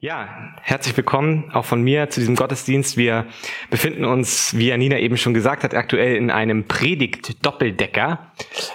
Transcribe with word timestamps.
Ja, 0.00 0.54
herzlich 0.62 0.96
willkommen 0.96 1.50
auch 1.52 1.64
von 1.64 1.82
mir 1.82 2.08
zu 2.08 2.20
diesem 2.20 2.36
Gottesdienst. 2.36 2.96
Wir 2.96 3.26
befinden 3.68 4.04
uns, 4.04 4.56
wie 4.56 4.68
Janina 4.68 4.96
eben 4.96 5.16
schon 5.16 5.34
gesagt 5.34 5.64
hat, 5.64 5.74
aktuell 5.74 6.14
in 6.14 6.30
einem 6.30 6.68
Predigt-Doppeldecker 6.68 8.30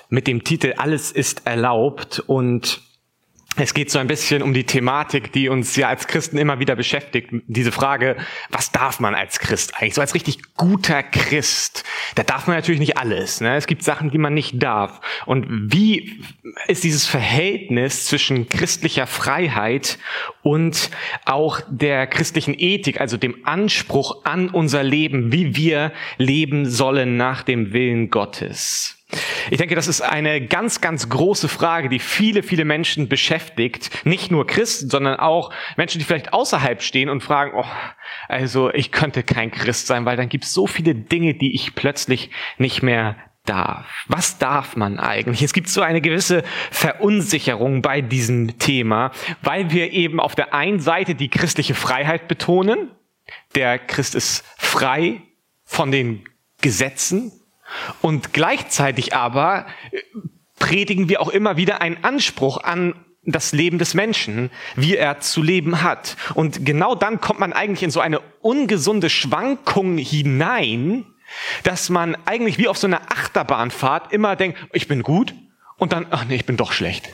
mit 0.10 0.28
dem 0.28 0.44
Titel 0.44 0.74
Alles 0.76 1.14
ist 1.14 1.48
erlaubt 1.48 2.22
und 2.28 2.82
es 3.56 3.74
geht 3.74 3.92
so 3.92 4.00
ein 4.00 4.08
bisschen 4.08 4.42
um 4.42 4.54
die 4.54 4.64
Thematik, 4.64 5.32
die 5.32 5.48
uns 5.48 5.76
ja 5.76 5.88
als 5.88 6.08
Christen 6.08 6.38
immer 6.38 6.60
wieder 6.60 6.76
beschäftigt. 6.76 7.30
Diese 7.48 7.72
Frage, 7.72 8.16
was 8.50 8.72
darf 8.72 9.00
man 9.00 9.14
als 9.14 9.40
Christ 9.40 9.76
eigentlich? 9.76 9.94
So 9.94 10.02
als 10.02 10.16
richtig 10.16 10.40
guter 10.56 11.04
Christ, 11.04 11.84
da 12.16 12.24
darf 12.24 12.48
man 12.48 12.56
natürlich 12.56 12.80
nicht 12.80 12.98
alles. 12.98 13.42
Ne? 13.42 13.56
Es 13.56 13.68
gibt 13.68 13.84
Sachen, 13.84 14.10
die 14.10 14.18
man 14.18 14.34
nicht 14.34 14.62
darf. 14.62 15.02
Und 15.26 15.46
wie 15.72 16.20
ist 16.68 16.84
dieses 16.84 17.06
Verhältnis 17.06 18.06
zwischen 18.06 18.50
christlicher 18.50 19.06
Freiheit 19.06 20.00
und 20.42 20.90
auch 21.26 21.62
der 21.70 22.08
christlichen 22.08 22.56
Ethik, 22.58 23.00
also 23.00 23.18
dem 23.18 23.46
Anspruch 23.46 24.26
an 24.26 24.50
unser 24.50 24.84
Leben, 24.84 25.32
wie 25.32 25.56
wir 25.56 25.92
leben 26.18 26.70
sollen 26.70 27.18
nach 27.18 27.44
dem 27.44 27.72
Willen 27.72 28.10
Gottes? 28.10 29.03
Ich 29.52 29.58
denke, 29.58 29.76
das 29.76 29.88
ist 29.88 30.02
eine 30.02 30.46
ganz, 30.46 30.82
ganz 30.82 31.10
große 31.10 31.48
Frage, 31.48 31.90
die 31.90 32.00
viele, 32.00 32.44
viele 32.44 32.66
Menschen 32.66 33.08
beschäftigt. 33.10 33.90
Nicht 34.06 34.32
nur 34.32 34.48
Christen, 34.48 34.90
sondern 34.90 35.20
auch 35.20 35.52
Menschen, 35.78 36.00
die 36.00 36.06
vielleicht 36.06 36.34
außerhalb 36.34 36.82
stehen 36.82 37.10
und 37.10 37.22
fragen, 37.22 37.52
oh, 37.56 37.66
also 38.28 38.72
ich 38.74 38.92
könnte 38.92 39.24
kein 39.24 39.52
Christ 39.52 39.88
sein, 39.88 40.06
weil 40.06 40.18
dann 40.18 40.30
gibt 40.30 40.46
es 40.46 40.54
so 40.54 40.68
viele 40.68 40.96
Dinge, 40.96 41.34
die 41.34 41.54
ich 41.54 41.76
plötzlich 41.76 42.30
nicht 42.58 42.84
mehr 42.84 43.16
darf. 43.46 44.06
Was 44.08 44.38
darf 44.38 44.76
man 44.76 45.00
eigentlich? 45.00 45.42
Es 45.42 45.54
gibt 45.54 45.68
so 45.68 45.82
eine 45.82 46.02
gewisse 46.02 46.44
Verunsicherung 46.72 47.82
bei 47.82 48.02
diesem 48.02 48.58
Thema, 48.58 49.12
weil 49.42 49.72
wir 49.72 49.92
eben 49.92 50.20
auf 50.20 50.36
der 50.36 50.54
einen 50.54 50.80
Seite 50.80 51.16
die 51.16 51.30
christliche 51.30 51.76
Freiheit 51.76 52.28
betonen. 52.28 52.92
Der 53.56 53.80
Christ 53.80 54.16
ist 54.16 54.46
frei 54.58 55.22
von 55.66 55.92
den 55.92 56.24
Gesetzen, 56.62 57.32
und 58.02 58.34
gleichzeitig 58.34 59.16
aber 59.16 59.66
äh, 59.92 60.02
predigen 60.60 61.10
wir 61.10 61.22
auch 61.22 61.30
immer 61.30 61.58
wieder 61.58 61.82
einen 61.82 62.04
Anspruch 62.04 62.58
an 62.64 62.96
das 63.26 63.54
Leben 63.54 63.80
des 63.80 63.94
Menschen, 63.94 64.50
wie 64.76 64.96
er 64.96 65.20
zu 65.20 65.42
leben 65.42 65.82
hat. 65.82 66.18
Und 66.34 66.66
genau 66.66 66.94
dann 66.94 67.22
kommt 67.22 67.40
man 67.40 67.54
eigentlich 67.54 67.84
in 67.84 67.92
so 67.92 68.02
eine 68.02 68.20
ungesunde 68.42 69.10
Schwankung 69.10 69.98
hinein, 69.98 71.06
dass 71.64 71.90
man 71.90 72.18
eigentlich 72.26 72.58
wie 72.58 72.68
auf 72.68 72.78
so 72.78 72.88
einer 72.88 73.02
Achterbahnfahrt 73.12 74.12
immer 74.12 74.36
denkt, 74.36 74.60
ich 74.74 74.88
bin 74.88 75.04
gut 75.04 75.34
und 75.78 75.94
dann, 75.94 76.06
ach 76.12 76.26
nee, 76.26 76.36
ich 76.36 76.46
bin 76.46 76.58
doch 76.58 76.74
schlecht. 76.74 77.10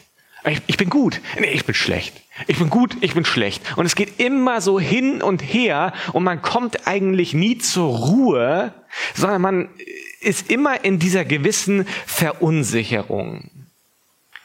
Ich, 0.46 0.62
ich 0.68 0.78
bin 0.78 0.90
gut. 0.90 1.20
Nee, 1.40 1.52
ich 1.52 1.66
bin 1.66 1.76
schlecht. 1.76 2.16
Ich 2.48 2.58
bin 2.58 2.70
gut, 2.70 2.96
ich 3.02 3.14
bin 3.14 3.26
schlecht. 3.26 3.78
Und 3.78 3.86
es 3.86 3.96
geht 3.96 4.20
immer 4.20 4.62
so 4.62 4.80
hin 4.80 5.22
und 5.22 5.42
her 5.42 5.94
und 6.14 6.24
man 6.24 6.42
kommt 6.42 6.88
eigentlich 6.88 7.34
nie 7.34 7.58
zur 7.58 7.94
Ruhe, 7.94 8.74
sondern 9.16 9.42
man 9.42 9.70
ist 10.22 10.52
immer 10.52 10.84
in 10.84 11.00
dieser 11.00 11.26
gewissen 11.26 11.86
Verunsicherung. 12.06 13.50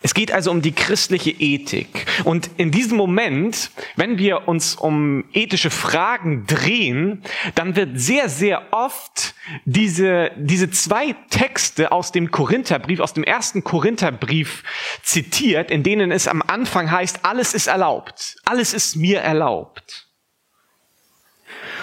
Es 0.05 0.13
geht 0.13 0.33
also 0.33 0.51
um 0.51 0.61
die 0.61 0.73
christliche 0.73 1.31
Ethik. 1.31 2.05
Und 2.25 2.51
in 2.59 2.71
diesem 2.71 2.99
Moment, 2.99 3.71
wenn 3.97 4.19
wir 4.19 4.47
uns 4.49 4.75
um 4.75 5.25
ethische 5.33 5.71
Fragen 5.71 6.47
drehen, 6.47 7.23
dann 7.55 7.75
wird 7.75 7.99
sehr, 7.99 8.29
sehr 8.29 8.71
oft 8.71 9.35
diese, 9.65 10.31
diese 10.37 10.71
zwei 10.71 11.15
Texte 11.31 11.91
aus 11.91 12.13
dem 12.13 12.31
Korintherbrief, 12.31 13.01
aus 13.01 13.15
dem 13.15 13.25
ersten 13.25 13.65
Korintherbrief 13.65 14.63
zitiert, 15.03 15.71
in 15.71 15.83
denen 15.83 16.13
es 16.13 16.29
am 16.29 16.43
Anfang 16.43 16.91
heißt, 16.91 17.25
alles 17.25 17.55
ist 17.55 17.69
erlaubt. 17.69 18.37
Alles 18.45 18.75
ist 18.75 18.97
mir 18.97 19.21
erlaubt. 19.21 20.04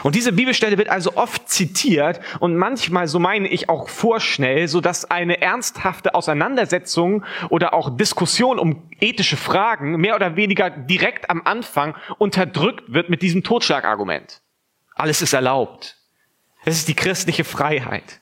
Und 0.03 0.16
diese 0.16 0.31
Bibelstelle 0.31 0.78
wird 0.78 0.90
also 0.90 1.16
oft 1.16 1.50
zitiert 1.50 2.19
und 2.40 2.56
manchmal, 2.56 3.07
so 3.07 3.19
meine 3.19 3.47
ich, 3.47 3.69
auch 3.69 3.90
vorschnell, 3.90 4.68
so 4.68 4.81
dass 4.81 5.09
eine 5.09 5.41
ernsthafte 5.41 6.16
Auseinandersetzung 6.16 7.23
oder 7.50 7.73
auch 7.73 7.95
Diskussion 7.95 8.59
um 8.59 8.90
ethische 9.00 9.38
Fragen 9.38 9.97
mehr 9.97 10.16
oder 10.16 10.35
weniger 10.35 10.69
direkt 10.69 11.29
am 11.29 11.41
Anfang 11.45 11.95
unterdrückt 12.18 12.94
wird 12.94 13.09
mit 13.09 13.22
diesem 13.22 13.44
Totschlagargument. 13.44 14.41
Alles 14.95 15.22
ist 15.22 15.34
erlaubt. 15.34 15.97
Es 16.63 16.78
ist 16.78 16.88
die 16.88 16.95
christliche 16.95 17.44
Freiheit. 17.44 18.22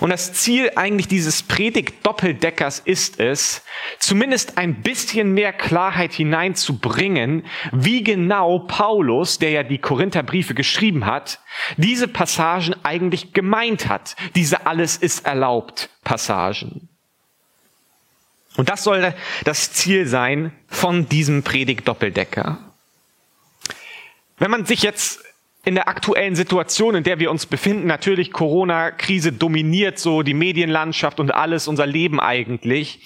Und 0.00 0.10
das 0.10 0.32
Ziel 0.32 0.72
eigentlich 0.76 1.08
dieses 1.08 1.42
Predigt-Doppeldeckers 1.42 2.80
ist 2.80 3.20
es, 3.20 3.62
zumindest 3.98 4.58
ein 4.58 4.82
bisschen 4.82 5.32
mehr 5.32 5.52
Klarheit 5.52 6.12
hineinzubringen, 6.12 7.44
wie 7.72 8.02
genau 8.02 8.60
Paulus, 8.60 9.38
der 9.38 9.50
ja 9.50 9.62
die 9.62 9.78
Korintherbriefe 9.78 10.54
geschrieben 10.54 11.06
hat, 11.06 11.40
diese 11.76 12.08
Passagen 12.08 12.74
eigentlich 12.82 13.32
gemeint 13.32 13.88
hat. 13.88 14.16
Diese 14.34 14.66
alles 14.66 14.96
ist 14.96 15.26
erlaubt 15.26 15.90
Passagen. 16.04 16.88
Und 18.56 18.68
das 18.68 18.84
soll 18.84 19.14
das 19.44 19.72
Ziel 19.72 20.06
sein 20.06 20.52
von 20.66 21.08
diesem 21.08 21.42
Predigt-Doppeldecker. 21.42 22.58
Wenn 24.38 24.50
man 24.50 24.64
sich 24.64 24.82
jetzt 24.82 25.20
in 25.64 25.74
der 25.74 25.88
aktuellen 25.88 26.36
Situation, 26.36 26.94
in 26.94 27.04
der 27.04 27.18
wir 27.18 27.30
uns 27.30 27.44
befinden, 27.44 27.86
natürlich 27.86 28.32
Corona-Krise 28.32 29.32
dominiert 29.32 29.98
so 29.98 30.22
die 30.22 30.32
Medienlandschaft 30.32 31.20
und 31.20 31.32
alles, 31.32 31.68
unser 31.68 31.86
Leben 31.86 32.18
eigentlich. 32.18 33.00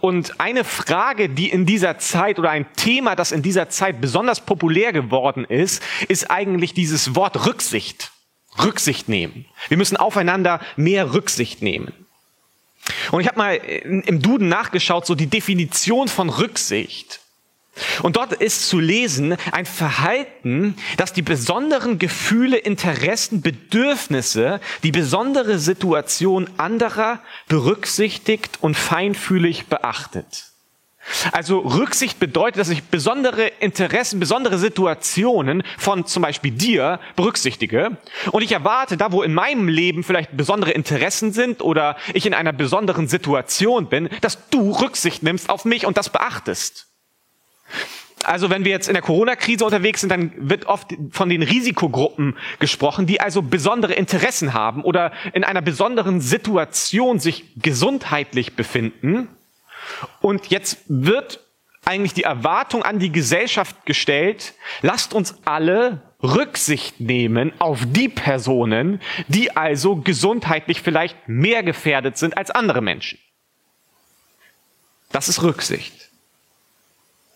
Und 0.00 0.40
eine 0.40 0.64
Frage, 0.64 1.28
die 1.28 1.48
in 1.48 1.64
dieser 1.64 1.98
Zeit 1.98 2.40
oder 2.40 2.50
ein 2.50 2.66
Thema, 2.74 3.14
das 3.14 3.30
in 3.30 3.42
dieser 3.42 3.68
Zeit 3.68 4.00
besonders 4.00 4.40
populär 4.40 4.92
geworden 4.92 5.44
ist, 5.44 5.80
ist 6.08 6.28
eigentlich 6.30 6.74
dieses 6.74 7.14
Wort 7.14 7.46
Rücksicht. 7.46 8.10
Rücksicht 8.58 9.08
nehmen. 9.08 9.46
Wir 9.68 9.76
müssen 9.76 9.96
aufeinander 9.96 10.60
mehr 10.76 11.14
Rücksicht 11.14 11.62
nehmen. 11.62 11.92
Und 13.12 13.20
ich 13.20 13.28
habe 13.28 13.38
mal 13.38 13.54
im 13.54 14.20
Duden 14.20 14.48
nachgeschaut, 14.48 15.06
so 15.06 15.14
die 15.14 15.28
Definition 15.28 16.08
von 16.08 16.28
Rücksicht. 16.28 17.21
Und 18.02 18.16
dort 18.16 18.34
ist 18.34 18.68
zu 18.68 18.78
lesen 18.78 19.36
ein 19.50 19.64
Verhalten, 19.64 20.76
das 20.98 21.12
die 21.12 21.22
besonderen 21.22 21.98
Gefühle, 21.98 22.58
Interessen, 22.58 23.40
Bedürfnisse, 23.40 24.60
die 24.82 24.92
besondere 24.92 25.58
Situation 25.58 26.50
anderer 26.58 27.20
berücksichtigt 27.48 28.58
und 28.60 28.76
feinfühlig 28.76 29.66
beachtet. 29.68 30.52
Also 31.32 31.58
Rücksicht 31.58 32.20
bedeutet, 32.20 32.60
dass 32.60 32.68
ich 32.68 32.84
besondere 32.84 33.48
Interessen, 33.58 34.20
besondere 34.20 34.58
Situationen 34.58 35.64
von 35.76 36.06
zum 36.06 36.22
Beispiel 36.22 36.52
dir 36.52 37.00
berücksichtige. 37.16 37.96
Und 38.30 38.42
ich 38.42 38.52
erwarte, 38.52 38.96
da 38.96 39.10
wo 39.10 39.22
in 39.22 39.34
meinem 39.34 39.66
Leben 39.68 40.04
vielleicht 40.04 40.36
besondere 40.36 40.70
Interessen 40.70 41.32
sind 41.32 41.60
oder 41.60 41.96
ich 42.14 42.24
in 42.26 42.34
einer 42.34 42.52
besonderen 42.52 43.08
Situation 43.08 43.88
bin, 43.88 44.10
dass 44.20 44.48
du 44.50 44.70
Rücksicht 44.70 45.24
nimmst 45.24 45.50
auf 45.50 45.64
mich 45.64 45.86
und 45.86 45.96
das 45.96 46.10
beachtest. 46.10 46.91
Also 48.24 48.50
wenn 48.50 48.64
wir 48.64 48.70
jetzt 48.70 48.88
in 48.88 48.94
der 48.94 49.02
Corona-Krise 49.02 49.64
unterwegs 49.64 50.00
sind, 50.00 50.10
dann 50.10 50.32
wird 50.36 50.66
oft 50.66 50.94
von 51.10 51.28
den 51.28 51.42
Risikogruppen 51.42 52.36
gesprochen, 52.60 53.06
die 53.06 53.20
also 53.20 53.42
besondere 53.42 53.94
Interessen 53.94 54.54
haben 54.54 54.82
oder 54.82 55.12
in 55.32 55.44
einer 55.44 55.62
besonderen 55.62 56.20
Situation 56.20 57.18
sich 57.18 57.44
gesundheitlich 57.56 58.54
befinden. 58.54 59.28
Und 60.20 60.48
jetzt 60.48 60.78
wird 60.86 61.40
eigentlich 61.84 62.14
die 62.14 62.22
Erwartung 62.22 62.84
an 62.84 62.98
die 63.00 63.10
Gesellschaft 63.10 63.86
gestellt, 63.86 64.54
lasst 64.82 65.14
uns 65.14 65.34
alle 65.44 66.02
Rücksicht 66.22 67.00
nehmen 67.00 67.52
auf 67.58 67.80
die 67.84 68.08
Personen, 68.08 69.00
die 69.26 69.56
also 69.56 69.96
gesundheitlich 69.96 70.80
vielleicht 70.80 71.16
mehr 71.26 71.64
gefährdet 71.64 72.16
sind 72.16 72.36
als 72.36 72.52
andere 72.52 72.80
Menschen. 72.80 73.18
Das 75.10 75.28
ist 75.28 75.42
Rücksicht. 75.42 76.01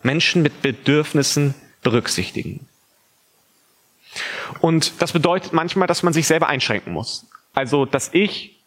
Menschen 0.01 0.41
mit 0.41 0.61
Bedürfnissen 0.61 1.55
berücksichtigen. 1.81 2.67
Und 4.61 5.01
das 5.01 5.11
bedeutet 5.11 5.53
manchmal, 5.53 5.87
dass 5.87 6.03
man 6.03 6.13
sich 6.13 6.27
selber 6.27 6.47
einschränken 6.47 6.93
muss. 6.93 7.25
Also, 7.53 7.85
dass 7.85 8.13
ich, 8.13 8.59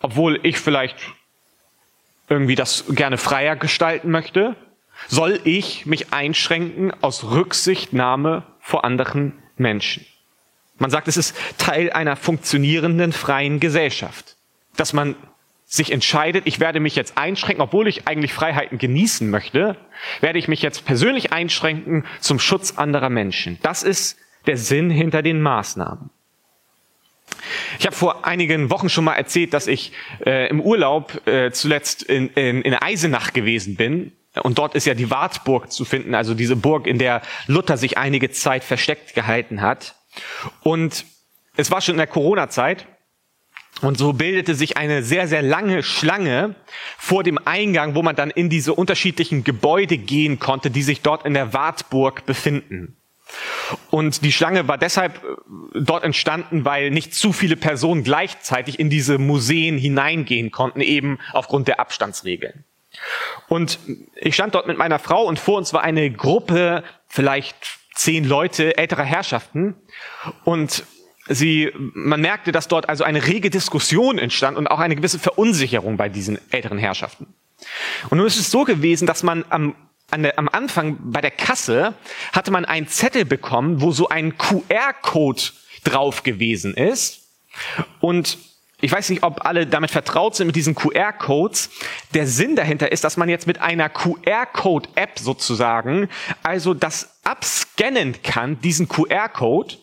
obwohl 0.00 0.40
ich 0.42 0.58
vielleicht 0.58 0.96
irgendwie 2.28 2.54
das 2.54 2.84
gerne 2.88 3.18
freier 3.18 3.56
gestalten 3.56 4.10
möchte, 4.10 4.56
soll 5.08 5.40
ich 5.44 5.86
mich 5.86 6.12
einschränken 6.12 6.92
aus 7.02 7.24
Rücksichtnahme 7.24 8.44
vor 8.60 8.84
anderen 8.84 9.32
Menschen. 9.56 10.04
Man 10.78 10.90
sagt, 10.90 11.08
es 11.08 11.16
ist 11.16 11.36
Teil 11.58 11.90
einer 11.90 12.16
funktionierenden 12.16 13.12
freien 13.12 13.60
Gesellschaft, 13.60 14.36
dass 14.76 14.92
man 14.92 15.14
sich 15.66 15.90
entscheidet, 15.90 16.46
ich 16.46 16.60
werde 16.60 16.78
mich 16.78 16.94
jetzt 16.94 17.18
einschränken, 17.18 17.60
obwohl 17.60 17.88
ich 17.88 18.06
eigentlich 18.06 18.32
Freiheiten 18.32 18.78
genießen 18.78 19.28
möchte, 19.28 19.76
werde 20.20 20.38
ich 20.38 20.46
mich 20.46 20.62
jetzt 20.62 20.84
persönlich 20.84 21.32
einschränken 21.32 22.04
zum 22.20 22.38
Schutz 22.38 22.78
anderer 22.78 23.10
Menschen. 23.10 23.58
Das 23.62 23.82
ist 23.82 24.16
der 24.46 24.56
Sinn 24.56 24.90
hinter 24.90 25.22
den 25.22 25.42
Maßnahmen. 25.42 26.10
Ich 27.78 27.86
habe 27.86 27.96
vor 27.96 28.24
einigen 28.24 28.70
Wochen 28.70 28.88
schon 28.88 29.04
mal 29.04 29.14
erzählt, 29.14 29.52
dass 29.52 29.66
ich 29.66 29.92
äh, 30.24 30.48
im 30.48 30.60
Urlaub 30.60 31.26
äh, 31.26 31.50
zuletzt 31.50 32.04
in, 32.04 32.28
in, 32.28 32.62
in 32.62 32.74
Eisenach 32.74 33.32
gewesen 33.32 33.74
bin 33.74 34.12
Und 34.42 34.58
dort 34.58 34.74
ist 34.74 34.86
ja 34.86 34.94
die 34.94 35.10
Wartburg 35.10 35.72
zu 35.72 35.84
finden, 35.84 36.14
also 36.14 36.34
diese 36.34 36.56
Burg, 36.56 36.86
in 36.86 36.98
der 36.98 37.22
Luther 37.46 37.76
sich 37.76 37.98
einige 37.98 38.30
Zeit 38.30 38.64
versteckt 38.64 39.14
gehalten 39.14 39.60
hat. 39.60 39.96
Und 40.62 41.04
es 41.56 41.70
war 41.70 41.80
schon 41.80 41.94
in 41.94 41.98
der 41.98 42.06
Corona-Zeit. 42.06 42.86
Und 43.82 43.98
so 43.98 44.14
bildete 44.14 44.54
sich 44.54 44.78
eine 44.78 45.02
sehr, 45.02 45.28
sehr 45.28 45.42
lange 45.42 45.82
Schlange 45.82 46.54
vor 46.96 47.22
dem 47.22 47.38
Eingang, 47.44 47.94
wo 47.94 48.02
man 48.02 48.16
dann 48.16 48.30
in 48.30 48.48
diese 48.48 48.72
unterschiedlichen 48.72 49.44
Gebäude 49.44 49.98
gehen 49.98 50.38
konnte, 50.38 50.70
die 50.70 50.82
sich 50.82 51.02
dort 51.02 51.26
in 51.26 51.34
der 51.34 51.52
Wartburg 51.52 52.24
befinden. 52.24 52.96
Und 53.90 54.24
die 54.24 54.32
Schlange 54.32 54.68
war 54.68 54.78
deshalb 54.78 55.16
äh, 55.16 55.80
dort 55.80 56.04
entstanden, 56.04 56.64
weil 56.64 56.90
nicht 56.90 57.14
zu 57.14 57.32
viele 57.32 57.56
Personen 57.56 58.04
gleichzeitig 58.04 58.78
in 58.78 58.88
diese 58.88 59.18
Museen 59.18 59.78
hineingehen 59.78 60.50
konnten, 60.50 60.80
eben 60.80 61.18
aufgrund 61.32 61.68
der 61.68 61.80
Abstandsregeln. 61.80 62.64
Und 63.48 63.78
ich 64.14 64.34
stand 64.34 64.54
dort 64.54 64.66
mit 64.66 64.78
meiner 64.78 64.98
Frau 64.98 65.24
und 65.24 65.38
vor 65.38 65.58
uns 65.58 65.74
war 65.74 65.82
eine 65.82 66.10
Gruppe, 66.10 66.82
vielleicht 67.08 67.56
zehn 67.94 68.24
Leute 68.24 68.78
älterer 68.78 69.04
Herrschaften. 69.04 69.74
Und 70.44 70.84
sie, 71.28 71.72
man 71.76 72.20
merkte, 72.20 72.52
dass 72.52 72.68
dort 72.68 72.88
also 72.88 73.04
eine 73.04 73.26
rege 73.26 73.50
Diskussion 73.50 74.18
entstand 74.18 74.56
und 74.56 74.66
auch 74.66 74.78
eine 74.78 74.96
gewisse 74.96 75.18
Verunsicherung 75.18 75.96
bei 75.96 76.08
diesen 76.08 76.38
älteren 76.50 76.78
Herrschaften. 76.78 77.26
Und 78.10 78.18
nun 78.18 78.26
ist 78.26 78.38
es 78.38 78.50
so 78.50 78.64
gewesen, 78.64 79.06
dass 79.06 79.22
man 79.22 79.44
am 79.48 79.74
an 80.10 80.22
der, 80.22 80.38
am 80.38 80.48
Anfang 80.48 80.98
bei 81.00 81.20
der 81.20 81.32
Kasse 81.32 81.94
hatte 82.32 82.52
man 82.52 82.64
einen 82.64 82.86
Zettel 82.86 83.24
bekommen, 83.24 83.80
wo 83.80 83.90
so 83.90 84.08
ein 84.08 84.38
QR-Code 84.38 85.42
drauf 85.82 86.22
gewesen 86.22 86.74
ist. 86.74 87.22
Und 88.00 88.38
ich 88.80 88.92
weiß 88.92 89.08
nicht, 89.08 89.22
ob 89.22 89.46
alle 89.46 89.66
damit 89.66 89.90
vertraut 89.90 90.36
sind 90.36 90.48
mit 90.48 90.56
diesen 90.56 90.74
QR-Codes. 90.74 91.70
Der 92.14 92.26
Sinn 92.26 92.56
dahinter 92.56 92.92
ist, 92.92 93.04
dass 93.04 93.16
man 93.16 93.28
jetzt 93.28 93.46
mit 93.46 93.60
einer 93.60 93.88
QR-Code-App 93.88 95.18
sozusagen 95.18 96.08
also 96.42 96.74
das 96.74 97.18
abscannen 97.24 98.20
kann, 98.22 98.60
diesen 98.60 98.86
QR-Code. 98.88 99.76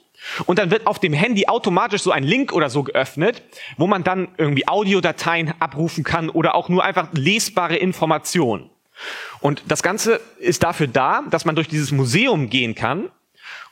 Und 0.46 0.60
dann 0.60 0.72
wird 0.72 0.88
auf 0.88 1.00
dem 1.00 1.14
Handy 1.14 1.48
automatisch 1.48 2.02
so 2.02 2.12
ein 2.12 2.24
Link 2.24 2.54
oder 2.54 2.70
so 2.70 2.84
geöffnet, 2.84 3.42
wo 3.78 3.88
man 3.88 4.04
dann 4.04 4.30
irgendwie 4.38 4.68
Audiodateien 4.68 5.54
abrufen 5.60 6.04
kann 6.04 6.30
oder 6.30 6.56
auch 6.56 6.70
nur 6.70 6.84
einfach 6.84 7.10
lesbare 7.14 7.76
Informationen. 7.76 8.70
Und 9.40 9.64
das 9.68 9.84
Ganze 9.84 10.22
ist 10.40 10.64
dafür 10.64 10.88
da, 10.88 11.24
dass 11.30 11.46
man 11.46 11.56
durch 11.56 11.68
dieses 11.68 11.92
Museum 11.92 12.50
gehen 12.50 12.76
kann 12.76 13.10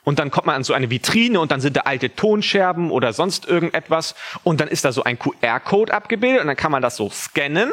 und 0.04 0.18
dann 0.18 0.30
kommt 0.30 0.46
man 0.46 0.56
an 0.56 0.64
so 0.64 0.72
eine 0.72 0.90
Vitrine 0.90 1.38
und 1.38 1.52
dann 1.52 1.60
sind 1.60 1.76
da 1.76 1.82
alte 1.82 2.14
Tonscherben 2.14 2.90
oder 2.90 3.12
sonst 3.12 3.46
irgendetwas 3.46 4.14
und 4.42 4.60
dann 4.60 4.68
ist 4.68 4.84
da 4.84 4.92
so 4.92 5.04
ein 5.04 5.18
QR-Code 5.18 5.94
abgebildet 5.94 6.40
und 6.40 6.48
dann 6.48 6.56
kann 6.56 6.72
man 6.72 6.82
das 6.82 6.96
so 6.96 7.08
scannen 7.08 7.72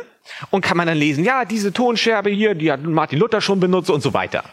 und 0.51 0.61
kann 0.61 0.77
man 0.77 0.85
dann 0.85 0.97
lesen, 0.97 1.23
ja, 1.23 1.45
diese 1.45 1.73
Tonscherbe 1.73 2.29
hier, 2.29 2.53
die 2.53 2.71
hat 2.71 2.83
Martin 2.83 3.19
Luther 3.19 3.41
schon 3.41 3.59
benutzt 3.59 3.89
und 3.89 4.01
so 4.01 4.13
weiter. 4.13 4.43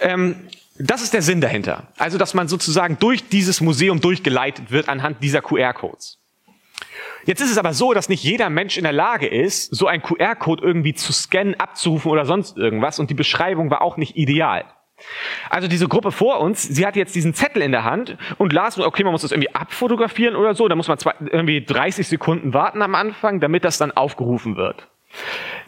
Ähm, 0.00 0.36
das 0.78 1.02
ist 1.02 1.12
der 1.14 1.22
Sinn 1.22 1.40
dahinter. 1.40 1.88
Also, 1.96 2.18
dass 2.18 2.34
man 2.34 2.48
sozusagen 2.48 2.98
durch 2.98 3.28
dieses 3.28 3.60
Museum 3.60 4.00
durchgeleitet 4.00 4.70
wird 4.70 4.88
anhand 4.88 5.22
dieser 5.22 5.42
QR-Codes. 5.42 6.18
Jetzt 7.24 7.40
ist 7.40 7.50
es 7.50 7.58
aber 7.58 7.74
so, 7.74 7.92
dass 7.92 8.08
nicht 8.08 8.22
jeder 8.22 8.48
Mensch 8.48 8.78
in 8.78 8.84
der 8.84 8.92
Lage 8.92 9.26
ist, 9.26 9.74
so 9.74 9.86
einen 9.86 10.02
QR-Code 10.02 10.62
irgendwie 10.64 10.94
zu 10.94 11.12
scannen, 11.12 11.58
abzurufen 11.58 12.10
oder 12.10 12.24
sonst 12.24 12.56
irgendwas. 12.56 12.98
Und 12.98 13.10
die 13.10 13.14
Beschreibung 13.14 13.70
war 13.70 13.82
auch 13.82 13.96
nicht 13.96 14.16
ideal. 14.16 14.64
Also 15.50 15.68
diese 15.68 15.88
Gruppe 15.88 16.10
vor 16.10 16.40
uns, 16.40 16.62
sie 16.62 16.86
hat 16.86 16.96
jetzt 16.96 17.14
diesen 17.14 17.34
Zettel 17.34 17.62
in 17.62 17.72
der 17.72 17.84
Hand 17.84 18.16
und 18.38 18.52
las, 18.52 18.78
okay, 18.78 19.04
man 19.04 19.12
muss 19.12 19.22
das 19.22 19.32
irgendwie 19.32 19.54
abfotografieren 19.54 20.36
oder 20.36 20.54
so, 20.54 20.66
da 20.68 20.74
muss 20.74 20.88
man 20.88 20.98
zwei, 20.98 21.14
irgendwie 21.30 21.64
30 21.64 22.08
Sekunden 22.08 22.52
warten 22.52 22.82
am 22.82 22.94
Anfang, 22.94 23.40
damit 23.40 23.64
das 23.64 23.78
dann 23.78 23.92
aufgerufen 23.92 24.56
wird. 24.56 24.88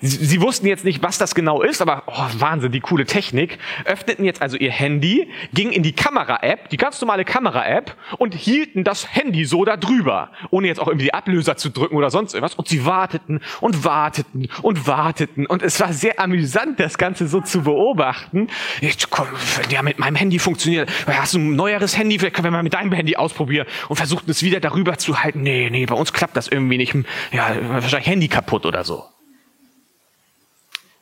Sie, 0.02 0.40
wussten 0.40 0.66
jetzt 0.66 0.84
nicht, 0.84 1.02
was 1.02 1.18
das 1.18 1.34
genau 1.34 1.60
ist, 1.60 1.82
aber 1.82 2.04
oh, 2.06 2.26
Wahnsinn, 2.38 2.72
die 2.72 2.80
coole 2.80 3.04
Technik. 3.04 3.58
Öffneten 3.84 4.24
jetzt 4.24 4.40
also 4.40 4.56
ihr 4.56 4.70
Handy, 4.70 5.30
gingen 5.52 5.72
in 5.72 5.82
die 5.82 5.92
Kamera-App, 5.92 6.70
die 6.70 6.78
ganz 6.78 6.98
normale 7.02 7.26
Kamera-App 7.26 7.96
und 8.16 8.34
hielten 8.34 8.82
das 8.82 9.14
Handy 9.14 9.44
so 9.44 9.64
da 9.66 9.76
drüber, 9.76 10.30
ohne 10.50 10.68
jetzt 10.68 10.80
auch 10.80 10.88
irgendwie 10.88 11.06
die 11.06 11.14
Ablöser 11.14 11.56
zu 11.56 11.68
drücken 11.68 11.96
oder 11.96 12.10
sonst 12.10 12.32
irgendwas. 12.32 12.54
Und 12.54 12.68
sie 12.68 12.86
warteten 12.86 13.40
und 13.60 13.84
warteten 13.84 14.48
und 14.62 14.86
warteten. 14.86 15.46
Und 15.46 15.62
es 15.62 15.78
war 15.80 15.92
sehr 15.92 16.18
amüsant, 16.18 16.80
das 16.80 16.96
Ganze 16.96 17.28
so 17.28 17.42
zu 17.42 17.62
beobachten. 17.62 18.48
Jetzt, 18.80 19.10
komm, 19.10 19.26
ja, 19.68 19.82
mit 19.82 19.98
meinem 19.98 20.16
Handy 20.16 20.38
funktioniert. 20.38 20.90
Hast 21.06 21.34
du 21.34 21.38
ein 21.38 21.56
neueres 21.56 21.98
Handy? 21.98 22.18
Vielleicht 22.18 22.36
können 22.36 22.46
wir 22.46 22.52
mal 22.52 22.62
mit 22.62 22.72
deinem 22.72 22.92
Handy 22.92 23.16
ausprobieren 23.16 23.66
und 23.88 23.96
versuchten 23.96 24.30
es 24.30 24.42
wieder 24.42 24.60
darüber 24.60 24.96
zu 24.96 25.22
halten. 25.22 25.42
Nee, 25.42 25.68
nee, 25.70 25.84
bei 25.84 25.94
uns 25.94 26.14
klappt 26.14 26.38
das 26.38 26.48
irgendwie 26.48 26.78
nicht. 26.78 26.94
Ja, 27.32 27.54
wahrscheinlich 27.68 28.08
Handy 28.08 28.28
kaputt 28.28 28.64
oder 28.64 28.82
so. 28.82 29.04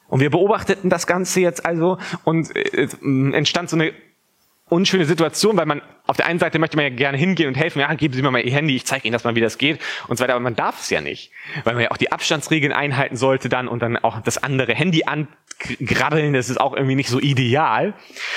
Und 0.08 0.20
wir 0.20 0.30
beobachteten 0.30 0.90
das 0.90 1.06
Ganze 1.06 1.40
jetzt 1.40 1.64
also 1.64 1.98
und 2.24 2.54
äh, 2.56 2.88
entstand 3.32 3.70
so 3.70 3.76
eine 3.76 3.92
unschöne 4.68 5.04
Situation, 5.04 5.56
weil 5.56 5.66
man 5.66 5.82
auf 6.08 6.16
der 6.16 6.26
einen 6.26 6.38
Seite 6.38 6.58
möchte 6.58 6.76
man 6.76 6.84
ja 6.84 6.90
gerne 6.90 7.18
hingehen 7.18 7.48
und 7.48 7.54
helfen, 7.54 7.80
ja, 7.80 7.92
geben 7.94 8.14
Sie 8.14 8.22
mir 8.22 8.30
mal 8.30 8.40
Ihr 8.40 8.52
Handy, 8.52 8.74
ich 8.74 8.86
zeige 8.86 9.06
Ihnen 9.06 9.12
das 9.12 9.24
mal, 9.24 9.34
wie 9.34 9.40
das 9.40 9.58
geht 9.58 9.78
und 10.08 10.16
so 10.16 10.24
weiter, 10.24 10.34
aber 10.34 10.42
man 10.42 10.56
darf 10.56 10.80
es 10.80 10.90
ja 10.90 11.00
nicht, 11.00 11.30
weil 11.64 11.74
man 11.74 11.82
ja 11.84 11.90
auch 11.90 11.98
die 11.98 12.10
Abstandsregeln 12.10 12.72
einhalten 12.72 13.16
sollte 13.16 13.48
dann 13.48 13.68
und 13.68 13.80
dann 13.80 13.98
auch 13.98 14.20
das 14.22 14.42
andere 14.42 14.74
Handy 14.74 15.04
an 15.04 15.28
grabbeln, 15.84 16.34
das 16.34 16.48
ist 16.50 16.60
auch 16.60 16.74
irgendwie 16.74 16.94
nicht 16.94 17.08
so 17.08 17.18
ideal. 17.18 17.94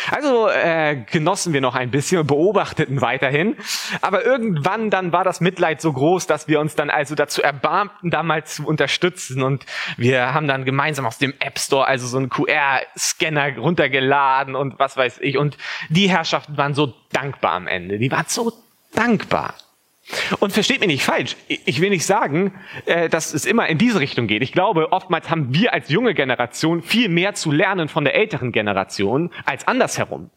Also 0.10 0.50
äh, 0.50 1.04
genossen 1.12 1.54
wir 1.54 1.62
noch 1.62 1.76
ein 1.76 1.92
bisschen 1.92 2.20
und 2.20 2.28
beobachteten 2.28 3.02
weiterhin. 3.02 3.56
Aber 4.02 4.26
irgendwann 4.26 4.90
dann 4.90 5.12
war 5.12 5.24
das 5.24 5.40
Mitleid 5.40 5.82
so 5.82 5.94
groß, 5.94 6.28
dass 6.28 6.48
wir 6.48 6.60
uns 6.60 6.76
dann 6.76 6.90
also 6.90 7.16
dazu 7.16 7.42
erbarmten, 7.42 8.10
da 8.10 8.24
mal 8.24 8.44
zu 8.46 8.66
unterstützen. 8.66 9.44
Und 9.44 9.66
wir 9.98 10.34
haben 10.34 10.48
dann 10.48 10.66
gemeinsam 10.66 11.06
aus 11.06 11.20
dem 11.20 11.34
App 11.40 11.60
Store 11.60 11.88
also 11.88 12.08
so 12.08 12.18
einen 12.18 12.30
QR-Scanner 12.30 13.58
runtergeladen 13.58 14.56
und 14.56 14.80
was 14.80 14.98
weiß 14.98 15.20
ich. 15.22 15.38
Und 15.38 15.58
die 15.90 16.10
Herrschaften 16.10 16.58
waren 16.58 16.74
so 16.74 16.94
dankbar 17.12 17.54
am 17.54 17.68
Ende. 17.68 17.98
Die 17.98 18.12
waren 18.12 18.26
so 18.28 18.54
dankbar. 18.94 19.56
Und 20.40 20.52
versteht 20.52 20.80
mich 20.80 20.88
nicht 20.88 21.04
falsch, 21.04 21.38
ich 21.48 21.80
will 21.80 21.90
nicht 21.90 22.06
sagen, 22.06 22.54
äh, 22.86 23.08
dass 23.08 23.34
es 23.34 23.46
immer 23.46 23.68
in 23.68 23.78
diese 23.78 24.00
Richtung 24.00 24.28
geht. 24.28 24.42
Ich 24.42 24.52
glaube, 24.52 24.92
oftmals 24.92 25.30
haben 25.30 25.54
wir 25.54 25.74
als 25.74 25.90
junge 25.90 26.14
Generation 26.14 26.82
viel 26.82 27.08
mehr 27.08 27.34
zu 27.34 27.52
lernen 27.52 27.88
von 27.88 28.04
der 28.04 28.16
älteren 28.16 28.52
Generation 28.52 29.32
als 29.46 29.68
andersherum. 29.68 30.30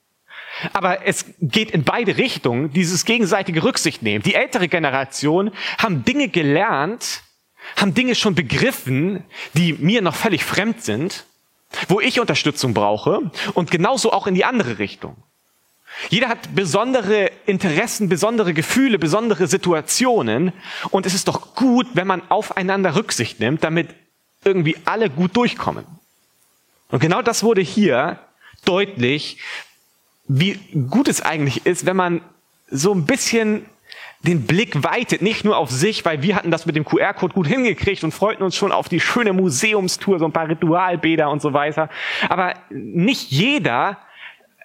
Aber 0.72 1.04
es 1.06 1.34
geht 1.40 1.70
in 1.70 1.82
beide 1.82 2.16
Richtungen, 2.16 2.72
dieses 2.72 3.04
gegenseitige 3.04 3.64
Rücksicht 3.64 4.02
nehmen. 4.02 4.22
Die 4.22 4.34
ältere 4.34 4.68
Generation 4.68 5.50
haben 5.78 6.04
Dinge 6.04 6.28
gelernt, 6.28 7.22
haben 7.76 7.94
Dinge 7.94 8.14
schon 8.14 8.34
begriffen, 8.34 9.24
die 9.54 9.72
mir 9.72 10.02
noch 10.02 10.14
völlig 10.14 10.44
fremd 10.44 10.82
sind, 10.82 11.24
wo 11.88 12.00
ich 12.00 12.20
Unterstützung 12.20 12.74
brauche 12.74 13.30
und 13.54 13.70
genauso 13.70 14.12
auch 14.12 14.26
in 14.26 14.34
die 14.34 14.44
andere 14.44 14.78
Richtung. 14.78 15.16
Jeder 16.08 16.28
hat 16.28 16.54
besondere 16.54 17.30
Interessen, 17.46 18.08
besondere 18.08 18.52
Gefühle, 18.52 18.98
besondere 18.98 19.46
Situationen. 19.46 20.52
Und 20.90 21.06
es 21.06 21.14
ist 21.14 21.28
doch 21.28 21.54
gut, 21.54 21.86
wenn 21.94 22.06
man 22.06 22.22
aufeinander 22.30 22.96
Rücksicht 22.96 23.40
nimmt, 23.40 23.64
damit 23.64 23.88
irgendwie 24.44 24.76
alle 24.84 25.10
gut 25.10 25.36
durchkommen. 25.36 25.84
Und 26.90 27.00
genau 27.00 27.22
das 27.22 27.42
wurde 27.42 27.60
hier 27.60 28.18
deutlich, 28.64 29.38
wie 30.26 30.58
gut 30.88 31.08
es 31.08 31.20
eigentlich 31.20 31.66
ist, 31.66 31.86
wenn 31.86 31.96
man 31.96 32.20
so 32.70 32.92
ein 32.92 33.04
bisschen 33.04 33.66
den 34.26 34.46
Blick 34.46 34.82
weitet, 34.82 35.20
nicht 35.20 35.44
nur 35.44 35.56
auf 35.56 35.70
sich, 35.70 36.04
weil 36.04 36.22
wir 36.22 36.34
hatten 36.34 36.50
das 36.50 36.64
mit 36.64 36.76
dem 36.76 36.84
QR-Code 36.84 37.34
gut 37.34 37.46
hingekriegt 37.46 38.04
und 38.04 38.12
freuten 38.12 38.42
uns 38.42 38.56
schon 38.56 38.72
auf 38.72 38.88
die 38.88 39.00
schöne 39.00 39.34
Museumstour, 39.34 40.18
so 40.18 40.24
ein 40.24 40.32
paar 40.32 40.48
Ritualbäder 40.48 41.28
und 41.30 41.42
so 41.42 41.52
weiter. 41.52 41.90
Aber 42.28 42.54
nicht 42.70 43.30
jeder 43.30 43.98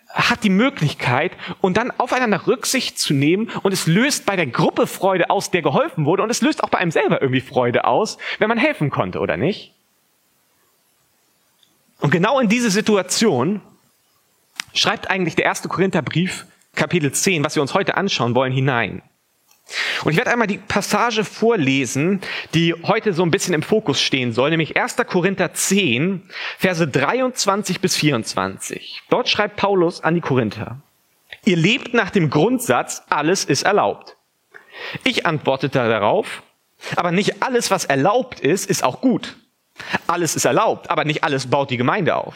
hat 0.10 0.44
die 0.44 0.50
Möglichkeit 0.50 1.34
und 1.62 1.78
dann 1.78 1.92
aufeinander 1.92 2.48
Rücksicht 2.48 2.98
zu 2.98 3.14
nehmen 3.14 3.50
und 3.62 3.72
es 3.72 3.86
löst 3.86 4.26
bei 4.26 4.36
der 4.36 4.48
Gruppe 4.48 4.88
Freude 4.88 5.30
aus, 5.30 5.52
der 5.52 5.62
geholfen 5.62 6.06
wurde 6.06 6.24
und 6.24 6.30
es 6.30 6.42
löst 6.42 6.64
auch 6.64 6.70
bei 6.70 6.80
einem 6.80 6.92
selber 6.92 7.22
irgendwie 7.22 7.42
Freude 7.42 7.86
aus, 7.86 8.18
wenn 8.40 8.50
man 8.50 8.58
helfen 8.58 8.90
konnte, 8.90 9.20
oder 9.20 9.38
nicht? 9.38 9.74
Und 12.00 12.12
genau 12.12 12.40
in 12.40 12.50
diese 12.50 12.72
Situation 12.72 13.62
schreibt 14.74 15.10
eigentlich 15.10 15.36
der 15.36 15.46
erste 15.46 15.68
Korintherbrief, 15.68 16.46
Kapitel 16.76 17.12
10, 17.12 17.44
was 17.44 17.56
wir 17.56 17.62
uns 17.62 17.74
heute 17.74 17.96
anschauen 17.96 18.36
wollen, 18.36 18.54
hinein. 18.54 19.02
Und 20.04 20.12
ich 20.12 20.18
werde 20.18 20.32
einmal 20.32 20.48
die 20.48 20.58
Passage 20.58 21.24
vorlesen, 21.24 22.22
die 22.54 22.74
heute 22.84 23.14
so 23.14 23.24
ein 23.24 23.32
bisschen 23.32 23.54
im 23.54 23.62
Fokus 23.62 24.02
stehen 24.02 24.34
soll, 24.34 24.50
nämlich 24.50 24.78
1. 24.78 24.96
Korinther 25.08 25.54
10, 25.54 26.24
Verse 26.58 26.88
23 26.88 27.80
bis 27.80 27.96
24. 27.96 29.04
Dort 29.10 29.30
schreibt 29.30 29.58
Paulus 29.58 30.04
an 30.04 30.16
die 30.16 30.22
Korinther, 30.22 30.82
ihr 31.46 31.58
lebt 31.58 31.94
nach 31.94 32.10
dem 32.10 32.30
Grundsatz, 32.30 33.04
alles 33.10 33.46
ist 33.46 33.64
erlaubt. 33.64 34.16
Ich 35.04 35.26
antwortete 35.26 35.80
darauf, 35.80 36.44
aber 36.96 37.12
nicht 37.12 37.44
alles, 37.44 37.70
was 37.72 37.86
erlaubt 37.86 38.40
ist, 38.40 38.70
ist 38.70 38.84
auch 38.84 39.02
gut. 39.02 39.38
Alles 40.08 40.36
ist 40.36 40.46
erlaubt, 40.46 40.90
aber 40.90 41.06
nicht 41.06 41.24
alles 41.24 41.48
baut 41.48 41.70
die 41.70 41.78
Gemeinde 41.78 42.16
auf. 42.16 42.36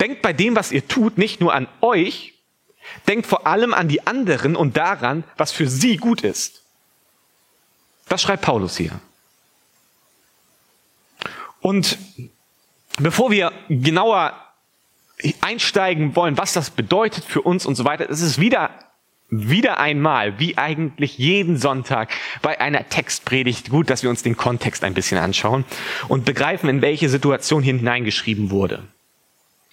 Denkt 0.00 0.22
bei 0.22 0.32
dem, 0.32 0.56
was 0.56 0.72
ihr 0.72 0.86
tut, 0.86 1.18
nicht 1.18 1.40
nur 1.40 1.54
an 1.54 1.68
euch, 1.80 2.34
Denkt 3.06 3.26
vor 3.26 3.46
allem 3.46 3.74
an 3.74 3.88
die 3.88 4.06
anderen 4.06 4.56
und 4.56 4.76
daran, 4.76 5.24
was 5.36 5.52
für 5.52 5.68
sie 5.68 5.96
gut 5.96 6.22
ist. 6.22 6.57
Das 8.08 8.22
schreibt 8.22 8.42
Paulus 8.42 8.76
hier. 8.76 9.00
Und 11.60 11.98
bevor 12.98 13.30
wir 13.30 13.52
genauer 13.68 14.32
einsteigen 15.40 16.14
wollen, 16.16 16.38
was 16.38 16.52
das 16.52 16.70
bedeutet 16.70 17.24
für 17.24 17.42
uns 17.42 17.66
und 17.66 17.74
so 17.74 17.84
weiter, 17.84 18.08
es 18.08 18.20
ist 18.20 18.40
wieder 18.40 18.70
wieder 19.30 19.78
einmal, 19.78 20.38
wie 20.38 20.56
eigentlich 20.56 21.18
jeden 21.18 21.58
Sonntag 21.58 22.10
bei 22.40 22.60
einer 22.60 22.88
Textpredigt, 22.88 23.68
gut, 23.68 23.90
dass 23.90 24.02
wir 24.02 24.08
uns 24.08 24.22
den 24.22 24.38
Kontext 24.38 24.84
ein 24.84 24.94
bisschen 24.94 25.18
anschauen 25.18 25.66
und 26.08 26.24
begreifen, 26.24 26.70
in 26.70 26.80
welche 26.80 27.10
Situation 27.10 27.62
hier 27.62 27.74
hineingeschrieben 27.74 28.50
wurde. 28.50 28.84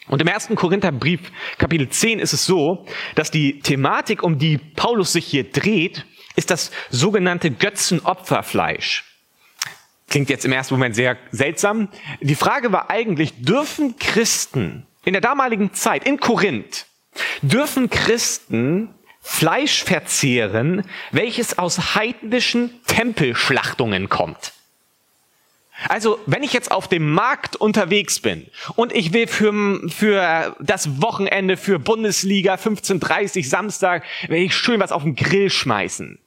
Und 0.07 0.21
im 0.21 0.27
ersten 0.27 0.55
Korintherbrief, 0.55 1.21
Kapitel 1.57 1.89
10, 1.89 2.19
ist 2.19 2.33
es 2.33 2.45
so, 2.45 2.85
dass 3.15 3.31
die 3.31 3.59
Thematik, 3.61 4.23
um 4.23 4.37
die 4.37 4.57
Paulus 4.57 5.13
sich 5.13 5.25
hier 5.25 5.49
dreht, 5.49 6.05
ist 6.35 6.51
das 6.51 6.71
sogenannte 6.89 7.51
Götzenopferfleisch. 7.51 9.03
Klingt 10.09 10.29
jetzt 10.29 10.45
im 10.45 10.51
ersten 10.51 10.75
Moment 10.75 10.95
sehr 10.95 11.17
seltsam. 11.31 11.89
Die 12.21 12.35
Frage 12.35 12.71
war 12.71 12.89
eigentlich, 12.89 13.33
dürfen 13.43 13.97
Christen 13.97 14.85
in 15.03 15.13
der 15.13 15.21
damaligen 15.21 15.73
Zeit 15.73 16.05
in 16.05 16.19
Korinth, 16.19 16.85
dürfen 17.41 17.89
Christen 17.89 18.89
Fleisch 19.21 19.83
verzehren, 19.83 20.83
welches 21.11 21.57
aus 21.57 21.95
heidnischen 21.95 22.79
Tempelschlachtungen 22.85 24.07
kommt? 24.07 24.53
Also, 25.89 26.19
wenn 26.25 26.43
ich 26.43 26.53
jetzt 26.53 26.71
auf 26.71 26.87
dem 26.87 27.11
Markt 27.11 27.55
unterwegs 27.55 28.19
bin 28.19 28.45
und 28.75 28.93
ich 28.93 29.13
will 29.13 29.27
für, 29.27 29.81
für 29.89 30.55
das 30.59 31.01
Wochenende, 31.01 31.57
für 31.57 31.79
Bundesliga 31.79 32.55
15.30 32.55 33.47
Samstag, 33.47 34.03
will 34.27 34.43
ich 34.43 34.55
schön 34.55 34.79
was 34.79 34.91
auf 34.91 35.03
den 35.03 35.15
Grill 35.15 35.49
schmeißen, 35.49 36.19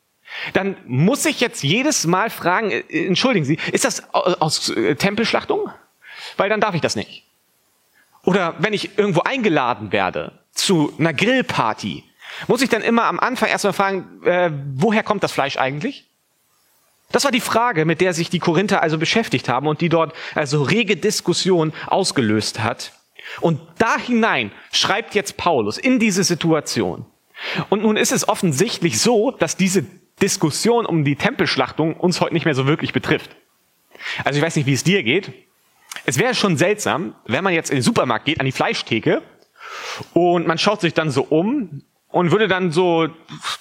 dann 0.53 0.77
muss 0.87 1.25
ich 1.27 1.41
jetzt 1.41 1.63
jedes 1.63 2.07
Mal 2.07 2.31
fragen, 2.31 2.71
äh, 2.71 3.07
entschuldigen 3.07 3.45
Sie, 3.45 3.59
ist 3.73 3.85
das 3.85 4.13
aus 4.13 4.71
äh, 4.71 4.95
Tempelschlachtung? 4.95 5.71
Weil 6.37 6.49
dann 6.49 6.61
darf 6.61 6.75
ich 6.75 6.81
das 6.81 6.97
nicht. 6.97 7.25
Oder 8.25 8.55
wenn 8.59 8.73
ich 8.73 8.99
irgendwo 8.99 9.23
eingeladen 9.23 9.93
werde 9.93 10.39
zu 10.53 10.93
einer 10.99 11.15
Grillparty, 11.15 12.05
muss 12.47 12.63
ich 12.63 12.69
dann 12.69 12.83
immer 12.83 13.05
am 13.05 13.19
Anfang 13.19 13.49
erstmal 13.49 13.73
fragen, 13.73 14.23
äh, 14.25 14.51
woher 14.75 15.03
kommt 15.03 15.23
das 15.23 15.33
Fleisch 15.33 15.57
eigentlich? 15.57 16.07
Das 17.11 17.25
war 17.25 17.31
die 17.31 17.41
Frage, 17.41 17.85
mit 17.85 18.01
der 18.01 18.13
sich 18.13 18.29
die 18.29 18.39
Korinther 18.39 18.83
also 18.83 18.99
beschäftigt 18.99 19.49
haben 19.49 19.67
und 19.67 19.81
die 19.81 19.89
dort 19.89 20.15
also 20.35 20.63
rege 20.63 20.97
Diskussion 20.97 21.73
ausgelöst 21.87 22.61
hat. 22.61 22.93
Und 23.41 23.61
da 23.79 23.99
hinein 23.99 24.53
schreibt 24.73 25.15
jetzt 25.15 25.37
Paulus 25.37 25.79
in 25.79 25.99
diese 25.99 26.25
Situation. 26.25 27.07
Und 27.71 27.83
nun 27.83 27.97
ist 27.97 28.13
es 28.13 28.29
offensichtlich 28.29 29.01
so, 29.01 29.31
dass 29.31 29.57
diese 29.57 29.87
Diskussion 30.23 30.87
um 30.87 31.05
die 31.05 31.17
Tempelschlachtung 31.17 31.95
uns 31.95 32.21
heute 32.21 32.35
nicht 32.35 32.45
mehr 32.45 32.55
so 32.55 32.67
wirklich 32.67 32.93
betrifft. 32.93 33.37
Also 34.25 34.39
ich 34.39 34.45
weiß 34.45 34.57
nicht, 34.57 34.67
wie 34.67 34.75
es 34.75 34.85
dir 34.85 35.03
geht. 35.03 35.33
Es 36.05 36.19
wäre 36.19 36.35
schon 36.35 36.57
seltsam, 36.57 37.15
wenn 37.27 37.45
man 37.45 37.53
jetzt 37.53 37.71
in 37.71 37.77
den 37.77 37.83
Supermarkt 37.83 38.25
geht, 38.25 38.41
an 38.41 38.47
die 38.47 38.53
Fleischtheke, 38.53 39.23
und 40.13 40.47
man 40.47 40.59
schaut 40.59 40.81
sich 40.81 40.95
dann 40.95 41.11
so 41.11 41.23
um 41.23 41.83
und 42.09 42.31
würde 42.31 42.49
dann 42.49 42.71
so 42.71 43.09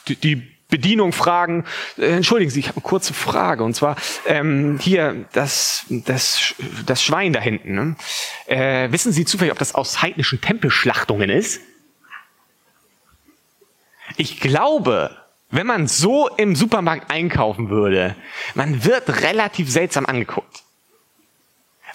die 0.07 0.57
Bedienung 0.69 1.13
fragen, 1.13 1.65
äh, 1.97 2.07
entschuldigen 2.07 2.51
Sie, 2.51 2.59
ich 2.59 2.67
habe 2.67 2.77
eine 2.77 2.83
kurze 2.83 3.13
Frage. 3.13 3.63
Und 3.63 3.73
zwar 3.73 3.95
ähm, 4.25 4.79
hier 4.81 5.25
das, 5.31 5.85
das, 5.89 6.55
das 6.85 7.01
Schwein 7.01 7.31
da 7.33 7.39
hinten. 7.39 7.73
Ne? 7.73 7.95
Äh, 8.47 8.91
wissen 8.91 9.11
Sie 9.11 9.25
zufällig, 9.25 9.51
ob 9.51 9.59
das 9.59 9.75
aus 9.75 10.01
heidnischen 10.01 10.41
Tempelschlachtungen 10.41 11.29
ist? 11.29 11.61
Ich 14.17 14.39
glaube, 14.39 15.15
wenn 15.49 15.67
man 15.67 15.87
so 15.87 16.27
im 16.27 16.55
Supermarkt 16.55 17.09
einkaufen 17.09 17.69
würde, 17.69 18.15
man 18.55 18.83
wird 18.83 19.21
relativ 19.21 19.71
seltsam 19.71 20.05
angeguckt. 20.05 20.63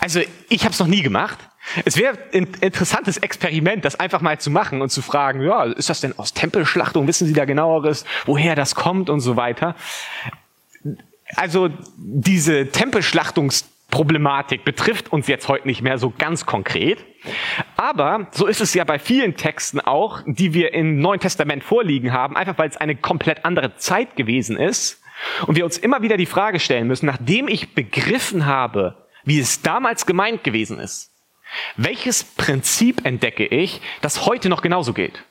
Also 0.01 0.21
ich 0.49 0.65
habe 0.65 0.73
es 0.73 0.79
noch 0.79 0.87
nie 0.87 1.03
gemacht. 1.03 1.39
Es 1.85 1.97
wäre 1.97 2.19
ein 2.35 2.49
interessantes 2.61 3.19
Experiment, 3.19 3.85
das 3.85 4.01
einfach 4.01 4.21
mal 4.21 4.41
zu 4.41 4.51
machen 4.51 4.83
und 4.83 4.91
zu 4.91 5.01
fragen, 5.01 5.43
ja, 5.43 5.65
ist 5.65 5.91
das 5.91 6.01
denn 6.01 6.19
aus 6.19 6.33
Tempelschlachtung? 6.35 7.07
Wissen 7.07 7.27
Sie 7.27 7.35
da 7.35 7.45
genaueres, 7.45 8.05
woher 8.27 8.57
das 8.57 8.75
kommt 8.75 9.11
und 9.11 9.21
so 9.21 9.37
weiter? 9.37 9.77
Also 11.37 11.71
diese 11.97 12.71
Tempelschlachtungsproblematik 13.93 14.65
betrifft 14.65 15.13
uns 15.13 15.27
jetzt 15.29 15.49
heute 15.49 15.69
nicht 15.69 15.83
mehr 15.83 15.99
so 15.99 16.13
ganz 16.17 16.47
konkret. 16.47 17.05
Aber 17.77 18.29
so 18.33 18.47
ist 18.47 18.61
es 18.61 18.75
ja 18.75 18.85
bei 18.85 18.99
vielen 18.99 19.37
Texten 19.37 19.81
auch, 19.81 20.23
die 20.27 20.55
wir 20.55 20.75
im 20.75 20.99
Neuen 20.99 21.21
Testament 21.21 21.63
vorliegen 21.63 22.13
haben, 22.13 22.37
einfach 22.37 22.59
weil 22.59 22.69
es 22.69 22.77
eine 22.77 22.97
komplett 22.97 23.45
andere 23.45 23.77
Zeit 23.77 24.17
gewesen 24.17 24.57
ist. 24.57 25.01
Und 25.47 25.57
wir 25.57 25.65
uns 25.65 25.79
immer 25.79 26.03
wieder 26.03 26.17
die 26.17 26.27
Frage 26.27 26.59
stellen 26.59 26.89
müssen, 26.89 27.07
nachdem 27.07 27.47
ich 27.47 27.75
begriffen 27.75 28.47
habe, 28.47 29.07
wie 29.25 29.39
es 29.39 29.63
damals 29.63 30.07
gemeint 30.07 30.43
gewesen 30.43 30.81
ist, 30.81 31.13
welches 31.77 32.25
Prinzip 32.25 33.05
entdecke 33.05 33.47
ich, 33.47 33.81
das 34.01 34.27
heute 34.27 34.49
noch 34.49 34.63
genauso 34.63 34.95
geht? 34.95 35.23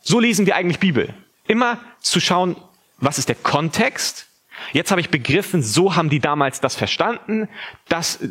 So 0.00 0.20
lesen 0.20 0.46
wir 0.46 0.54
eigentlich 0.54 0.78
Bibel. 0.78 1.14
Immer 1.48 1.80
zu 1.98 2.20
schauen, 2.20 2.56
was 2.98 3.18
ist 3.18 3.28
der 3.28 3.36
Kontext? 3.36 4.28
Jetzt 4.72 4.90
habe 4.90 5.00
ich 5.00 5.10
begriffen, 5.10 5.62
so 5.62 5.96
haben 5.96 6.10
die 6.10 6.20
damals 6.20 6.60
das 6.60 6.74
verstanden. 6.74 7.48
Das 7.88 8.22
äh, 8.22 8.28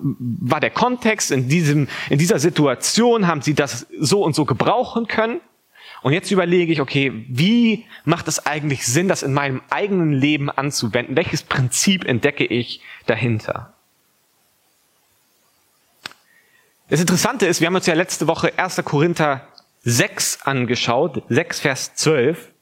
war 0.00 0.60
der 0.60 0.70
Kontext. 0.70 1.30
In, 1.30 1.48
diesem, 1.48 1.88
in 2.10 2.18
dieser 2.18 2.38
Situation 2.38 3.26
haben 3.26 3.42
sie 3.42 3.54
das 3.54 3.86
so 3.98 4.22
und 4.22 4.34
so 4.34 4.44
gebrauchen 4.44 5.06
können. 5.06 5.40
Und 6.02 6.12
jetzt 6.12 6.30
überlege 6.30 6.72
ich, 6.72 6.80
okay, 6.80 7.24
wie 7.28 7.86
macht 8.04 8.28
es 8.28 8.44
eigentlich 8.44 8.86
Sinn, 8.86 9.08
das 9.08 9.22
in 9.22 9.32
meinem 9.32 9.62
eigenen 9.70 10.12
Leben 10.12 10.50
anzuwenden? 10.50 11.16
Welches 11.16 11.42
Prinzip 11.42 12.04
entdecke 12.04 12.44
ich 12.44 12.82
dahinter? 13.06 13.72
Das 16.90 17.00
Interessante 17.00 17.46
ist, 17.46 17.60
wir 17.60 17.66
haben 17.68 17.74
uns 17.74 17.86
ja 17.86 17.94
letzte 17.94 18.26
Woche 18.26 18.52
1. 18.58 18.82
Korinther 18.84 19.48
6 19.84 20.42
angeschaut, 20.42 21.22
6 21.28 21.60
Vers 21.60 21.94
12. 21.94 22.52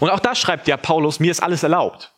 Und 0.00 0.10
auch 0.10 0.20
da 0.20 0.34
schreibt 0.34 0.68
ja 0.68 0.76
Paulus, 0.76 1.20
mir 1.20 1.30
ist 1.30 1.42
alles 1.42 1.62
erlaubt. 1.62 2.12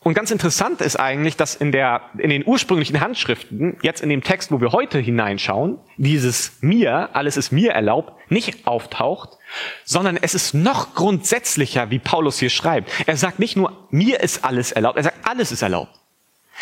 Und 0.00 0.14
ganz 0.14 0.30
interessant 0.30 0.80
ist 0.80 0.96
eigentlich, 0.96 1.36
dass 1.36 1.54
in, 1.56 1.72
der, 1.72 2.02
in 2.16 2.30
den 2.30 2.46
ursprünglichen 2.46 3.00
Handschriften, 3.00 3.76
jetzt 3.82 4.00
in 4.00 4.08
dem 4.08 4.22
Text, 4.22 4.52
wo 4.52 4.60
wir 4.60 4.72
heute 4.72 4.98
hineinschauen, 4.98 5.78
dieses 5.96 6.52
mir, 6.60 7.10
alles 7.14 7.36
ist 7.36 7.50
mir 7.50 7.72
erlaubt, 7.72 8.12
nicht 8.30 8.66
auftaucht, 8.66 9.30
sondern 9.84 10.16
es 10.16 10.34
ist 10.34 10.54
noch 10.54 10.94
grundsätzlicher, 10.94 11.90
wie 11.90 11.98
Paulus 11.98 12.38
hier 12.38 12.48
schreibt. 12.48 12.90
Er 13.06 13.16
sagt 13.16 13.38
nicht 13.38 13.56
nur, 13.56 13.86
mir 13.90 14.20
ist 14.20 14.44
alles 14.44 14.72
erlaubt, 14.72 14.96
er 14.96 15.02
sagt, 15.02 15.28
alles 15.28 15.52
ist 15.52 15.62
erlaubt. 15.62 15.92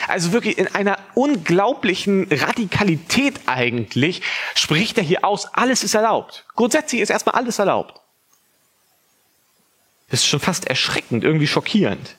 Also 0.09 0.33
wirklich 0.33 0.59
in 0.59 0.75
einer 0.75 0.99
unglaublichen 1.15 2.27
Radikalität 2.31 3.41
eigentlich 3.47 4.23
spricht 4.55 4.99
er 4.99 5.05
hier 5.05 5.25
aus, 5.25 5.47
alles 5.55 5.85
ist 5.85 5.95
erlaubt. 5.95 6.47
Grundsätzlich 6.55 7.01
ist 7.01 7.11
erstmal 7.11 7.35
alles 7.35 7.59
erlaubt. 7.59 8.01
Das 10.09 10.21
ist 10.21 10.27
schon 10.27 10.41
fast 10.41 10.67
erschreckend, 10.67 11.25
irgendwie 11.25 11.47
schockierend. 11.47 12.17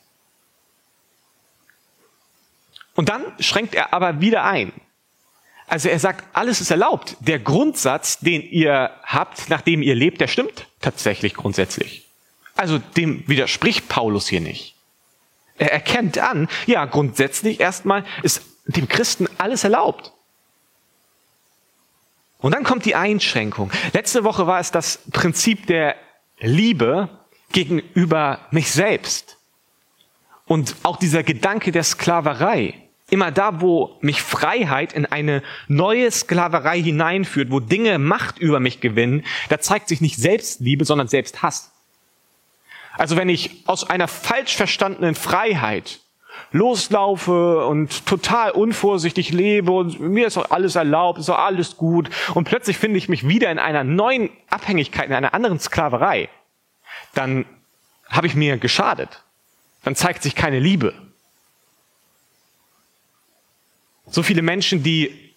Und 2.96 3.10
dann 3.10 3.24
schränkt 3.40 3.76
er 3.76 3.94
aber 3.94 4.22
wieder 4.22 4.44
ein. 4.44 4.74
Also 5.68 5.90
er 5.90 6.00
sagt, 6.00 6.26
alles 6.34 6.62
ist 6.62 6.72
erlaubt. 6.72 7.18
Der 7.20 7.40
Grundsatz, 7.40 8.20
den 8.20 8.42
ihr 8.42 8.92
habt, 9.04 9.50
nachdem 9.50 9.82
ihr 9.82 9.96
lebt, 9.96 10.22
der 10.22 10.28
stimmt 10.28 10.68
tatsächlich 10.82 11.34
grundsätzlich. 11.34 12.08
Also 12.56 12.80
dem 12.80 13.28
widerspricht 13.28 13.88
Paulus 13.88 14.28
hier 14.28 14.42
nicht. 14.42 14.76
Er 15.58 15.72
erkennt 15.72 16.18
an, 16.18 16.48
ja, 16.66 16.86
grundsätzlich 16.86 17.60
erstmal 17.60 18.06
ist 18.24 18.42
dem 18.66 18.88
Christen 18.88 19.28
alles 19.38 19.64
erlaubt. 19.64 20.14
Und 22.40 22.54
dann 22.54 22.64
kommt 22.64 22.86
die 22.86 22.96
Einschränkung. 22.96 23.72
Letzte 23.94 24.24
Woche 24.24 24.48
war 24.48 24.60
es 24.60 24.72
das 24.72 25.00
Prinzip 25.12 25.68
der 25.68 25.96
Liebe 26.40 27.10
gegenüber 27.52 28.40
mich 28.52 28.72
selbst. 28.72 29.38
Und 30.46 30.76
auch 30.84 30.98
dieser 30.98 31.24
Gedanke 31.24 31.72
der 31.72 31.84
Sklaverei. 31.84 32.76
Immer 33.10 33.32
da, 33.32 33.62
wo 33.62 33.98
mich 34.02 34.22
Freiheit 34.22 34.92
in 34.92 35.06
eine 35.06 35.42
neue 35.68 36.12
Sklaverei 36.12 36.82
hineinführt, 36.82 37.52
wo 37.52 37.62
Dinge 37.62 38.00
Macht 38.00 38.38
über 38.38 38.60
mich 38.60 38.82
gewinnen, 38.82 39.24
da 39.48 39.60
zeigt 39.60 39.88
sich 39.88 40.02
nicht 40.02 40.18
Selbstliebe, 40.18 40.84
sondern 40.84 41.08
Selbsthass. 41.08 41.72
Also 42.98 43.16
wenn 43.16 43.30
ich 43.30 43.64
aus 43.66 43.90
einer 43.90 44.08
falsch 44.08 44.58
verstandenen 44.58 45.16
Freiheit 45.16 46.02
loslaufe 46.52 47.66
und 47.66 48.06
total 48.06 48.52
unvorsichtig 48.52 49.32
lebe 49.32 49.72
und 49.72 50.00
mir 50.00 50.28
ist 50.28 50.38
auch 50.38 50.52
alles 50.52 50.76
erlaubt, 50.76 51.20
ist 51.20 51.30
auch 51.30 51.40
alles 51.40 51.78
gut 51.78 52.10
und 52.34 52.46
plötzlich 52.46 52.78
finde 52.78 52.98
ich 52.98 53.10
mich 53.10 53.28
wieder 53.28 53.52
in 53.52 53.60
einer 53.60 53.84
neuen 53.84 54.30
Abhängigkeit, 54.50 55.08
in 55.08 55.14
einer 55.14 55.34
anderen 55.34 55.60
Sklaverei, 55.60 56.30
dann 57.14 57.46
habe 58.10 58.28
ich 58.28 58.36
mir 58.36 58.58
geschadet. 58.58 59.24
Dann 59.84 59.96
zeigt 59.96 60.24
sich 60.24 60.36
keine 60.36 60.60
Liebe. 60.60 60.94
So 64.10 64.24
viele 64.24 64.42
Menschen, 64.42 64.84
die 64.84 65.34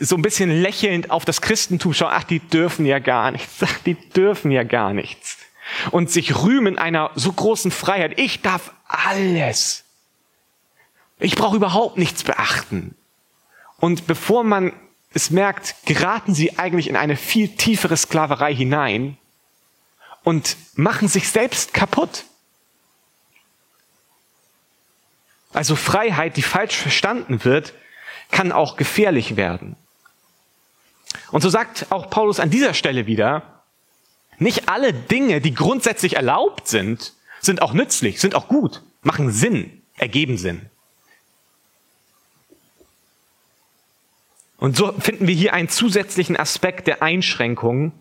so 0.00 0.16
ein 0.16 0.22
bisschen 0.22 0.50
lächelnd 0.62 1.10
auf 1.10 1.24
das 1.24 1.42
Christentum 1.42 1.92
schauen, 1.92 2.12
ach, 2.12 2.24
die 2.24 2.40
dürfen 2.40 2.86
ja 2.86 2.98
gar 2.98 3.30
nichts, 3.30 3.62
ach, 3.62 3.78
die 3.80 3.94
dürfen 3.94 4.50
ja 4.50 4.62
gar 4.62 4.94
nichts 4.94 5.38
und 5.90 6.10
sich 6.10 6.42
rühmen 6.42 6.78
einer 6.78 7.10
so 7.14 7.32
großen 7.32 7.70
Freiheit. 7.70 8.18
Ich 8.18 8.42
darf 8.42 8.72
alles. 8.86 9.84
Ich 11.18 11.36
brauche 11.36 11.56
überhaupt 11.56 11.98
nichts 11.98 12.22
beachten. 12.24 12.94
Und 13.78 14.06
bevor 14.06 14.44
man 14.44 14.72
es 15.12 15.30
merkt, 15.30 15.74
geraten 15.86 16.34
sie 16.34 16.58
eigentlich 16.58 16.88
in 16.88 16.96
eine 16.96 17.16
viel 17.16 17.48
tiefere 17.48 17.96
Sklaverei 17.96 18.54
hinein 18.54 19.16
und 20.24 20.56
machen 20.74 21.06
sich 21.06 21.28
selbst 21.28 21.72
kaputt. 21.72 22.24
Also 25.52 25.76
Freiheit, 25.76 26.36
die 26.36 26.42
falsch 26.42 26.76
verstanden 26.76 27.44
wird, 27.44 27.74
kann 28.32 28.50
auch 28.50 28.76
gefährlich 28.76 29.36
werden. 29.36 29.76
Und 31.30 31.42
so 31.42 31.48
sagt 31.48 31.86
auch 31.90 32.10
Paulus 32.10 32.40
an 32.40 32.50
dieser 32.50 32.74
Stelle 32.74 33.06
wieder, 33.06 33.62
nicht 34.38 34.68
alle 34.68 34.92
Dinge, 34.92 35.40
die 35.40 35.54
grundsätzlich 35.54 36.16
erlaubt 36.16 36.66
sind, 36.66 37.12
sind 37.40 37.62
auch 37.62 37.72
nützlich, 37.72 38.20
sind 38.20 38.34
auch 38.34 38.48
gut, 38.48 38.82
machen 39.02 39.30
Sinn, 39.30 39.82
ergeben 39.96 40.38
Sinn. 40.38 40.68
Und 44.58 44.76
so 44.76 44.92
finden 44.98 45.28
wir 45.28 45.34
hier 45.34 45.52
einen 45.52 45.68
zusätzlichen 45.68 46.36
Aspekt 46.36 46.86
der 46.86 47.02
Einschränkungen. 47.02 47.92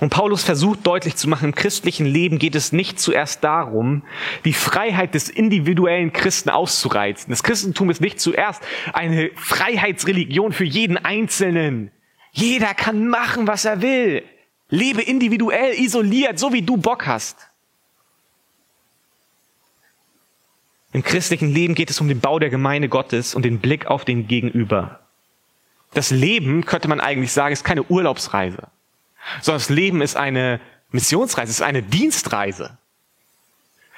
Und 0.00 0.10
Paulus 0.10 0.42
versucht 0.42 0.84
deutlich 0.84 1.14
zu 1.14 1.28
machen, 1.28 1.50
im 1.50 1.54
christlichen 1.54 2.04
Leben 2.04 2.38
geht 2.38 2.56
es 2.56 2.72
nicht 2.72 2.98
zuerst 2.98 3.44
darum, 3.44 4.02
die 4.44 4.52
Freiheit 4.52 5.14
des 5.14 5.28
individuellen 5.28 6.12
Christen 6.12 6.50
auszureizen. 6.50 7.30
Das 7.30 7.44
Christentum 7.44 7.88
ist 7.90 8.00
nicht 8.00 8.18
zuerst 8.18 8.62
eine 8.92 9.30
Freiheitsreligion 9.36 10.52
für 10.52 10.64
jeden 10.64 10.96
Einzelnen. 10.96 11.92
Jeder 12.32 12.74
kann 12.74 13.08
machen, 13.08 13.46
was 13.46 13.64
er 13.64 13.80
will. 13.80 14.24
Lebe 14.70 15.02
individuell, 15.02 15.74
isoliert, 15.74 16.38
so 16.38 16.52
wie 16.52 16.62
du 16.62 16.76
Bock 16.76 17.06
hast. 17.06 17.50
Im 20.92 21.04
christlichen 21.04 21.52
Leben 21.52 21.74
geht 21.74 21.90
es 21.90 22.00
um 22.00 22.08
den 22.08 22.20
Bau 22.20 22.40
der 22.40 22.50
Gemeinde 22.50 22.88
Gottes 22.88 23.34
und 23.34 23.44
den 23.44 23.60
Blick 23.60 23.86
auf 23.86 24.04
den 24.04 24.26
Gegenüber. 24.26 25.00
Das 25.94 26.10
Leben, 26.10 26.64
könnte 26.64 26.88
man 26.88 27.00
eigentlich 27.00 27.32
sagen, 27.32 27.52
ist 27.52 27.64
keine 27.64 27.84
Urlaubsreise, 27.84 28.68
sondern 29.40 29.60
das 29.60 29.68
Leben 29.68 30.02
ist 30.02 30.16
eine 30.16 30.60
Missionsreise, 30.90 31.50
ist 31.50 31.62
eine 31.62 31.82
Dienstreise. 31.82 32.78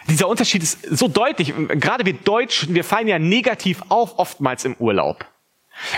Dieser 0.09 0.29
Unterschied 0.29 0.63
ist 0.63 0.83
so 0.91 1.09
deutlich. 1.09 1.55
Gerade 1.57 2.05
wir 2.05 2.15
Deutschen, 2.15 2.75
wir 2.75 2.85
fallen 2.85 3.09
ja 3.09 3.19
negativ 3.19 3.83
auf 3.89 4.19
oftmals 4.19 4.65
im 4.65 4.75
Urlaub. 4.79 5.25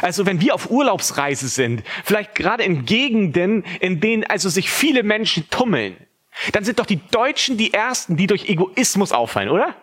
Also 0.02 0.26
wenn 0.26 0.40
wir 0.40 0.54
auf 0.54 0.70
Urlaubsreise 0.70 1.48
sind, 1.48 1.82
vielleicht 2.04 2.34
gerade 2.34 2.62
in 2.62 2.84
Gegenden, 2.84 3.64
in 3.80 4.00
denen 4.00 4.24
also 4.24 4.48
sich 4.48 4.70
viele 4.70 5.02
Menschen 5.02 5.48
tummeln, 5.50 5.96
dann 6.52 6.64
sind 6.64 6.78
doch 6.78 6.86
die 6.86 7.00
Deutschen 7.10 7.56
die 7.56 7.72
Ersten, 7.72 8.16
die 8.16 8.26
durch 8.26 8.48
Egoismus 8.48 9.12
auffallen, 9.12 9.48
oder? 9.48 9.74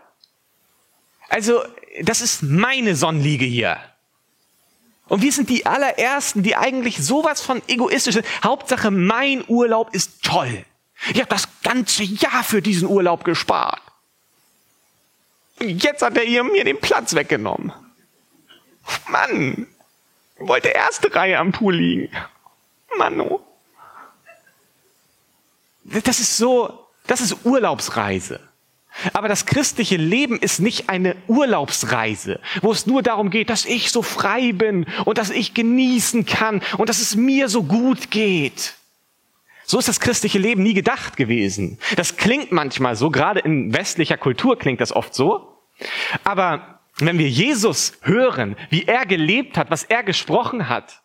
Also 1.29 1.61
das 2.01 2.21
ist 2.21 2.43
meine 2.43 2.95
Sonnenliege 2.95 3.45
hier. 3.45 3.77
Und 5.11 5.21
wir 5.21 5.33
sind 5.33 5.49
die 5.49 5.65
allerersten, 5.65 6.41
die 6.41 6.55
eigentlich 6.55 7.03
sowas 7.03 7.41
von 7.41 7.61
egoistisch 7.67 8.13
sind. 8.13 8.25
Hauptsache, 8.45 8.91
mein 8.91 9.43
Urlaub 9.49 9.93
ist 9.93 10.23
toll. 10.23 10.65
Ich 11.09 11.19
habe 11.19 11.27
das 11.27 11.49
ganze 11.63 12.03
Jahr 12.03 12.45
für 12.45 12.61
diesen 12.61 12.87
Urlaub 12.87 13.25
gespart. 13.25 13.81
Jetzt 15.59 16.01
hat 16.01 16.15
er 16.15 16.23
ihr 16.23 16.45
mir 16.45 16.63
den 16.63 16.79
Platz 16.79 17.13
weggenommen. 17.13 17.73
Mann, 19.09 19.67
ich 20.39 20.47
wollte 20.47 20.69
erste 20.69 21.13
Reihe 21.13 21.39
am 21.39 21.51
Pool 21.51 21.75
liegen. 21.75 22.09
Manno. 22.97 23.45
Das 25.83 26.21
ist 26.21 26.37
so, 26.37 26.87
das 27.05 27.19
ist 27.19 27.35
Urlaubsreise. 27.43 28.39
Aber 29.13 29.27
das 29.27 29.45
christliche 29.45 29.97
Leben 29.97 30.39
ist 30.39 30.59
nicht 30.59 30.89
eine 30.89 31.15
Urlaubsreise, 31.27 32.39
wo 32.61 32.71
es 32.71 32.85
nur 32.85 33.01
darum 33.01 33.29
geht, 33.29 33.49
dass 33.49 33.65
ich 33.65 33.91
so 33.91 34.01
frei 34.01 34.51
bin 34.53 34.85
und 35.05 35.17
dass 35.17 35.29
ich 35.29 35.53
genießen 35.53 36.25
kann 36.25 36.61
und 36.77 36.89
dass 36.89 36.99
es 37.01 37.15
mir 37.15 37.49
so 37.49 37.63
gut 37.63 38.11
geht. 38.11 38.75
So 39.65 39.79
ist 39.79 39.87
das 39.87 39.99
christliche 39.99 40.39
Leben 40.39 40.63
nie 40.63 40.73
gedacht 40.73 41.15
gewesen. 41.15 41.77
Das 41.95 42.17
klingt 42.17 42.51
manchmal 42.51 42.95
so, 42.95 43.09
gerade 43.09 43.39
in 43.39 43.73
westlicher 43.73 44.17
Kultur 44.17 44.57
klingt 44.57 44.81
das 44.81 44.91
oft 44.91 45.13
so. 45.13 45.57
Aber 46.23 46.79
wenn 46.97 47.17
wir 47.17 47.29
Jesus 47.29 47.93
hören, 48.01 48.55
wie 48.69 48.83
er 48.83 49.05
gelebt 49.05 49.57
hat, 49.57 49.71
was 49.71 49.83
er 49.83 50.03
gesprochen 50.03 50.67
hat, 50.67 51.00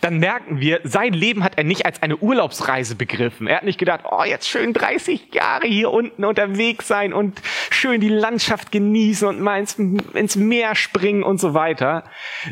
dann 0.00 0.18
merken 0.18 0.60
wir, 0.60 0.80
sein 0.84 1.12
Leben 1.12 1.44
hat 1.44 1.56
er 1.56 1.64
nicht 1.64 1.86
als 1.86 2.02
eine 2.02 2.16
Urlaubsreise 2.16 2.94
begriffen. 2.94 3.46
Er 3.46 3.58
hat 3.58 3.64
nicht 3.64 3.78
gedacht, 3.78 4.04
oh, 4.10 4.24
jetzt 4.24 4.48
schön 4.48 4.72
30 4.72 5.32
Jahre 5.34 5.66
hier 5.66 5.90
unten 5.90 6.24
unterwegs 6.24 6.88
sein 6.88 7.12
und 7.12 7.40
schön 7.70 8.00
die 8.00 8.08
Landschaft 8.08 8.72
genießen 8.72 9.26
und 9.28 9.40
mal 9.40 9.60
ins, 9.60 9.74
ins 9.74 10.36
Meer 10.36 10.74
springen 10.74 11.22
und 11.22 11.40
so 11.40 11.54
weiter, 11.54 12.04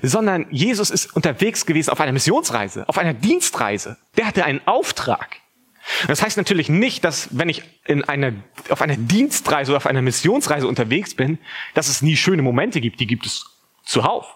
sondern 0.02 0.46
Jesus 0.50 0.90
ist 0.90 1.14
unterwegs 1.14 1.66
gewesen 1.66 1.90
auf 1.90 2.00
einer 2.00 2.12
Missionsreise, 2.12 2.88
auf 2.88 2.98
einer 2.98 3.14
Dienstreise. 3.14 3.96
Der 4.16 4.26
hatte 4.26 4.44
einen 4.44 4.60
Auftrag. 4.66 5.40
Das 6.08 6.22
heißt 6.22 6.36
natürlich 6.36 6.68
nicht, 6.68 7.04
dass 7.04 7.28
wenn 7.36 7.48
ich 7.48 7.62
in 7.84 8.04
einer, 8.04 8.32
auf 8.70 8.82
einer 8.82 8.96
Dienstreise 8.96 9.70
oder 9.70 9.76
auf 9.76 9.86
einer 9.86 10.02
Missionsreise 10.02 10.66
unterwegs 10.66 11.14
bin, 11.14 11.38
dass 11.74 11.88
es 11.88 12.02
nie 12.02 12.16
schöne 12.16 12.42
Momente 12.42 12.80
gibt. 12.80 12.98
Die 13.00 13.06
gibt 13.06 13.26
es 13.26 13.44
zuhauf. 13.84 14.35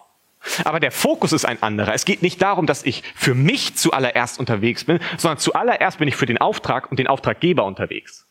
Aber 0.63 0.79
der 0.79 0.91
Fokus 0.91 1.33
ist 1.33 1.45
ein 1.45 1.61
anderer. 1.61 1.93
Es 1.93 2.05
geht 2.05 2.21
nicht 2.21 2.41
darum, 2.41 2.65
dass 2.65 2.83
ich 2.83 3.03
für 3.15 3.35
mich 3.35 3.75
zuallererst 3.75 4.39
unterwegs 4.39 4.85
bin, 4.85 4.99
sondern 5.17 5.37
zuallererst 5.37 5.99
bin 5.99 6.07
ich 6.07 6.15
für 6.15 6.25
den 6.25 6.39
Auftrag 6.39 6.89
und 6.89 6.97
den 6.97 7.07
Auftraggeber 7.07 7.65
unterwegs. 7.65 8.25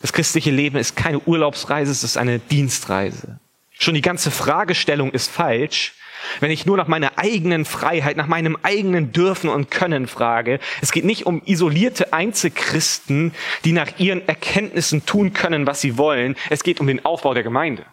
Das 0.00 0.12
christliche 0.14 0.50
Leben 0.50 0.78
ist 0.78 0.96
keine 0.96 1.20
Urlaubsreise, 1.20 1.92
es 1.92 2.04
ist 2.04 2.16
eine 2.16 2.38
Dienstreise. 2.38 3.38
Schon 3.78 3.94
die 3.94 4.00
ganze 4.00 4.30
Fragestellung 4.30 5.10
ist 5.12 5.30
falsch, 5.30 5.94
wenn 6.40 6.50
ich 6.50 6.66
nur 6.66 6.76
nach 6.76 6.88
meiner 6.88 7.18
eigenen 7.18 7.64
Freiheit, 7.64 8.16
nach 8.16 8.26
meinem 8.26 8.56
eigenen 8.62 9.12
Dürfen 9.12 9.50
und 9.50 9.70
Können 9.70 10.06
frage. 10.06 10.58
Es 10.80 10.92
geht 10.92 11.04
nicht 11.04 11.26
um 11.26 11.42
isolierte 11.44 12.12
Einzelchristen, 12.12 13.32
die 13.64 13.72
nach 13.72 13.98
ihren 13.98 14.26
Erkenntnissen 14.26 15.06
tun 15.06 15.32
können, 15.32 15.66
was 15.66 15.80
sie 15.80 15.98
wollen. 15.98 16.36
Es 16.50 16.62
geht 16.62 16.80
um 16.80 16.86
den 16.86 17.04
Aufbau 17.04 17.34
der 17.34 17.42
Gemeinde. 17.42 17.84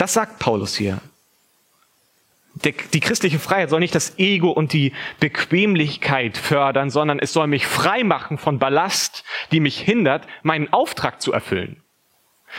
Das 0.00 0.14
sagt 0.14 0.38
Paulus 0.38 0.76
hier. 0.76 0.98
Die 2.54 3.00
christliche 3.00 3.38
Freiheit 3.38 3.68
soll 3.68 3.80
nicht 3.80 3.94
das 3.94 4.18
Ego 4.18 4.50
und 4.50 4.72
die 4.72 4.94
Bequemlichkeit 5.20 6.38
fördern, 6.38 6.88
sondern 6.88 7.18
es 7.18 7.34
soll 7.34 7.46
mich 7.48 7.66
frei 7.66 8.02
machen 8.02 8.38
von 8.38 8.58
Ballast, 8.58 9.24
die 9.52 9.60
mich 9.60 9.78
hindert, 9.78 10.26
meinen 10.42 10.72
Auftrag 10.72 11.20
zu 11.20 11.34
erfüllen. 11.34 11.82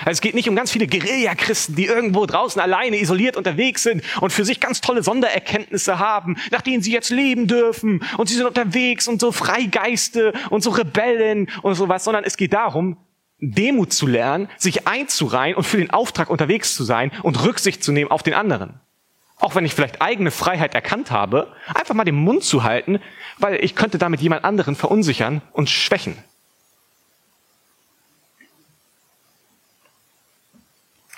Also 0.02 0.12
es 0.12 0.22
geht 0.22 0.36
nicht 0.36 0.50
um 0.50 0.56
ganz 0.56 0.72
viele 0.72 0.86
Guerilla-Christen, 0.86 1.74
die 1.74 1.88
irgendwo 1.88 2.28
draußen 2.28 2.62
alleine 2.62 3.02
isoliert 3.02 3.36
unterwegs 3.36 3.82
sind 3.82 4.04
und 4.22 4.32
für 4.32 4.46
sich 4.46 4.60
ganz 4.60 4.80
tolle 4.80 5.02
Sondererkenntnisse 5.02 5.98
haben, 5.98 6.38
nach 6.52 6.62
denen 6.62 6.84
sie 6.84 6.94
jetzt 6.94 7.10
leben 7.10 7.48
dürfen 7.48 8.04
und 8.20 8.30
sie 8.30 8.36
sind 8.36 8.46
unterwegs 8.46 9.08
und 9.08 9.20
so 9.20 9.32
Freigeiste 9.32 10.34
und 10.52 10.62
so 10.62 10.70
Rebellen 10.70 11.50
und 11.64 11.74
sowas, 11.74 12.04
sondern 12.04 12.24
es 12.24 12.38
geht 12.38 12.54
darum, 12.54 12.98
Demut 13.42 13.92
zu 13.92 14.06
lernen, 14.06 14.48
sich 14.58 14.88
einzureihen 14.88 15.56
und 15.56 15.64
für 15.64 15.78
den 15.78 15.90
Auftrag 15.90 16.30
unterwegs 16.30 16.76
zu 16.76 16.84
sein 16.84 17.12
und 17.24 17.44
Rücksicht 17.44 17.84
zu 17.84 17.92
nehmen 17.92 18.12
auf 18.12 18.24
den 18.24 18.36
anderen. 18.36 18.80
Auch 19.38 19.56
wenn 19.56 19.66
ich 19.66 19.74
vielleicht 19.74 20.02
eigene 20.02 20.30
Freiheit 20.30 20.76
erkannt 20.76 21.10
habe, 21.10 21.52
einfach 21.74 21.96
mal 21.96 22.04
den 22.04 22.16
Mund 22.16 22.44
zu 22.44 22.64
halten, 22.64 23.00
weil 23.40 23.56
ich 23.64 23.76
könnte 23.76 23.98
damit 23.98 24.22
jemand 24.22 24.46
anderen 24.46 24.76
verunsichern 24.76 25.42
und 25.52 25.70
schwächen. 25.70 26.16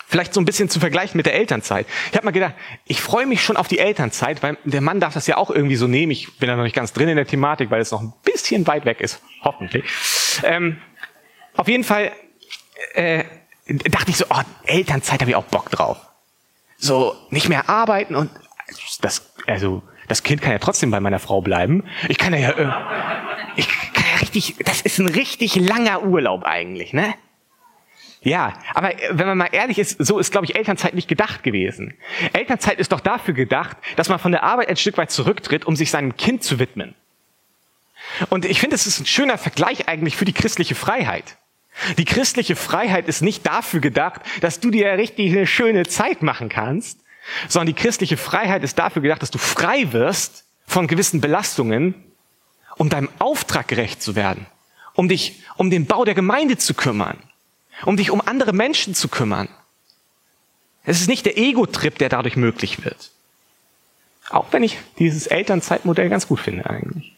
Vielleicht 0.07 0.33
so 0.33 0.39
ein 0.39 0.45
bisschen 0.45 0.69
zu 0.69 0.79
vergleichen 0.79 1.17
mit 1.17 1.25
der 1.25 1.33
Elternzeit. 1.33 1.87
Ich 2.11 2.15
habe 2.15 2.25
mal 2.25 2.31
gedacht, 2.31 2.53
ich 2.85 3.01
freue 3.01 3.25
mich 3.25 3.41
schon 3.41 3.57
auf 3.57 3.67
die 3.67 3.79
Elternzeit, 3.79 4.43
weil 4.43 4.57
der 4.63 4.79
Mann 4.79 4.99
darf 4.99 5.15
das 5.15 5.27
ja 5.27 5.37
auch 5.37 5.49
irgendwie 5.49 5.75
so 5.75 5.87
nehmen. 5.87 6.11
Ich 6.11 6.37
bin 6.37 6.47
da 6.47 6.55
noch 6.55 6.63
nicht 6.63 6.75
ganz 6.75 6.93
drin 6.93 7.09
in 7.09 7.15
der 7.15 7.25
Thematik, 7.25 7.71
weil 7.71 7.81
es 7.81 7.91
noch 7.91 8.01
ein 8.01 8.13
bisschen 8.23 8.67
weit 8.67 8.85
weg 8.85 9.01
ist, 9.01 9.21
hoffentlich. 9.41 9.83
Ähm, 10.43 10.77
auf 11.55 11.67
jeden 11.67 11.83
Fall 11.83 12.11
äh, 12.93 13.23
dachte 13.67 14.11
ich 14.11 14.17
so, 14.17 14.25
oh, 14.29 14.41
Elternzeit 14.65 15.21
habe 15.21 15.31
ich 15.31 15.35
auch 15.35 15.45
Bock 15.45 15.69
drauf. 15.69 15.97
So, 16.77 17.15
nicht 17.29 17.49
mehr 17.49 17.69
arbeiten 17.69 18.15
und 18.15 18.29
das, 19.01 19.33
also, 19.47 19.83
das 20.07 20.23
Kind 20.23 20.41
kann 20.41 20.51
ja 20.51 20.59
trotzdem 20.59 20.91
bei 20.91 20.99
meiner 20.99 21.19
Frau 21.19 21.41
bleiben. 21.41 21.83
Ich 22.09 22.17
kann 22.17 22.33
ja, 22.33 22.49
äh, 22.49 22.71
ich 23.55 23.67
kann 23.93 24.05
ja 24.13 24.19
richtig, 24.19 24.55
das 24.65 24.81
ist 24.81 24.99
ein 24.99 25.07
richtig 25.07 25.55
langer 25.55 26.03
Urlaub 26.03 26.43
eigentlich, 26.43 26.93
ne? 26.93 27.13
Ja, 28.21 28.53
aber 28.73 28.93
wenn 29.11 29.27
man 29.27 29.37
mal 29.37 29.49
ehrlich 29.51 29.77
ist, 29.77 29.97
so 29.99 30.17
ist, 30.17 30.31
glaube 30.31 30.45
ich, 30.45 30.55
Elternzeit 30.55 30.93
nicht 30.93 31.09
gedacht 31.09 31.43
gewesen. 31.43 31.93
Elternzeit 32.31 32.79
ist 32.79 32.93
doch 32.93 33.01
dafür 33.01 33.33
gedacht, 33.33 33.75
dass 33.97 34.07
man 34.07 34.17
von 34.17 34.31
der 34.31 34.43
Arbeit 34.43 34.69
ein 34.69 34.77
Stück 34.77 34.97
weit 34.97 35.11
zurücktritt, 35.11 35.65
um 35.65 35.75
sich 35.75 35.91
seinem 35.91 36.15
Kind 36.15 36.41
zu 36.41 36.57
widmen. 36.57 36.95
Und 38.29 38.45
ich 38.45 38.61
finde, 38.61 38.75
es 38.75 38.87
ist 38.87 39.01
ein 39.01 39.05
schöner 39.05 39.37
Vergleich 39.37 39.89
eigentlich 39.89 40.15
für 40.15 40.23
die 40.23 40.33
christliche 40.33 40.75
Freiheit. 40.75 41.37
Die 41.97 42.05
christliche 42.05 42.55
Freiheit 42.55 43.07
ist 43.07 43.21
nicht 43.21 43.45
dafür 43.45 43.79
gedacht, 43.79 44.21
dass 44.41 44.59
du 44.59 44.71
dir 44.71 44.91
richtig 44.93 45.31
eine 45.31 45.47
schöne 45.47 45.85
Zeit 45.85 46.21
machen 46.21 46.49
kannst, 46.49 46.99
sondern 47.47 47.67
die 47.75 47.81
christliche 47.81 48.17
Freiheit 48.17 48.63
ist 48.63 48.77
dafür 48.79 49.01
gedacht, 49.01 49.21
dass 49.21 49.31
du 49.31 49.37
frei 49.37 49.91
wirst 49.91 50.45
von 50.65 50.87
gewissen 50.87 51.21
Belastungen, 51.21 51.95
um 52.77 52.89
deinem 52.89 53.09
Auftrag 53.19 53.67
gerecht 53.67 54.01
zu 54.01 54.15
werden, 54.15 54.45
um 54.93 55.09
dich 55.09 55.43
um 55.57 55.69
den 55.69 55.85
Bau 55.85 56.05
der 56.05 56.15
Gemeinde 56.15 56.57
zu 56.57 56.73
kümmern, 56.73 57.17
um 57.85 57.97
dich 57.97 58.11
um 58.11 58.21
andere 58.21 58.53
Menschen 58.53 58.95
zu 58.95 59.07
kümmern. 59.07 59.49
Es 60.83 60.99
ist 60.99 61.07
nicht 61.07 61.25
der 61.25 61.37
Ego-Trip, 61.37 61.97
der 61.97 62.09
dadurch 62.09 62.35
möglich 62.35 62.83
wird. 62.83 63.11
Auch 64.29 64.47
wenn 64.51 64.63
ich 64.63 64.77
dieses 64.99 65.27
Elternzeitmodell 65.27 66.09
ganz 66.09 66.27
gut 66.27 66.39
finde 66.39 66.69
eigentlich. 66.69 67.13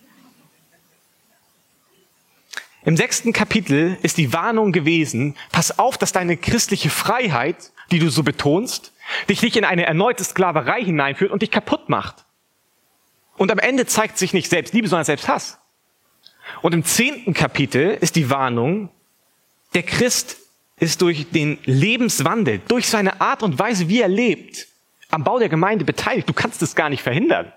Im 2.85 2.95
sechsten 2.95 3.33
Kapitel 3.33 3.97
ist 4.03 4.17
die 4.17 4.31
Warnung 4.31 4.71
gewesen, 4.71 5.35
pass 5.51 5.79
auf, 5.79 5.97
dass 5.97 6.11
deine 6.11 6.37
christliche 6.37 6.91
Freiheit, 6.91 7.71
die 7.89 7.97
du 7.97 8.09
so 8.09 8.21
betonst, 8.21 8.93
dich 9.27 9.41
nicht 9.41 9.57
in 9.57 9.65
eine 9.65 9.85
erneute 9.85 10.23
Sklaverei 10.23 10.83
hineinführt 10.83 11.31
und 11.31 11.41
dich 11.41 11.49
kaputt 11.49 11.89
macht. 11.89 12.25
Und 13.37 13.51
am 13.51 13.57
Ende 13.57 13.87
zeigt 13.87 14.19
sich 14.19 14.33
nicht 14.33 14.49
Selbstliebe, 14.49 14.87
sondern 14.87 15.05
Selbsthass. 15.05 15.57
Und 16.61 16.73
im 16.73 16.83
zehnten 16.83 17.33
Kapitel 17.33 17.97
ist 17.99 18.15
die 18.15 18.29
Warnung, 18.29 18.89
der 19.73 19.83
Christ 19.83 20.37
ist 20.77 21.01
durch 21.01 21.29
den 21.31 21.57
Lebenswandel, 21.65 22.61
durch 22.67 22.87
seine 22.87 23.19
Art 23.19 23.41
und 23.41 23.57
Weise, 23.57 23.89
wie 23.89 24.01
er 24.01 24.07
lebt, 24.07 24.67
am 25.09 25.23
Bau 25.23 25.39
der 25.39 25.49
Gemeinde 25.49 25.85
beteiligt. 25.85 26.29
Du 26.29 26.33
kannst 26.33 26.61
es 26.61 26.75
gar 26.75 26.89
nicht 26.89 27.01
verhindern. 27.01 27.51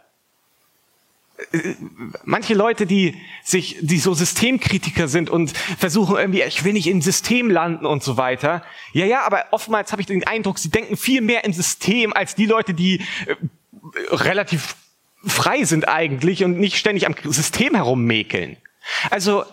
Manche 2.25 2.55
Leute, 2.55 2.85
die 2.87 3.15
sich, 3.45 3.77
die 3.81 3.99
so 3.99 4.13
Systemkritiker 4.13 5.07
sind 5.07 5.31
und 5.31 5.57
versuchen 5.57 6.17
irgendwie, 6.17 6.43
ich 6.43 6.65
will 6.65 6.73
nicht 6.73 6.89
im 6.89 7.01
System 7.01 7.49
landen 7.49 7.87
und 7.87 8.03
so 8.03 8.17
weiter. 8.17 8.65
Ja, 8.93 9.07
ja, 9.07 9.25
aber 9.25 9.47
oftmals 9.53 9.93
habe 9.93 10.03
ich 10.03 10.07
den 10.07 10.27
Eindruck, 10.27 10.59
sie 10.59 10.71
denken 10.71 10.97
viel 10.97 11.21
mehr 11.21 11.45
im 11.45 11.53
System 11.53 12.13
als 12.13 12.35
die 12.35 12.47
Leute, 12.47 12.75
die 12.75 13.01
äh, 13.27 13.37
relativ 14.11 14.75
frei 15.25 15.65
sind 15.65 15.87
eigentlich 15.87 16.45
und 16.45 16.59
nicht 16.59 16.77
ständig 16.77 17.07
am 17.07 17.15
System 17.25 17.75
herummäkeln. 17.75 18.57
Also, 19.11 19.45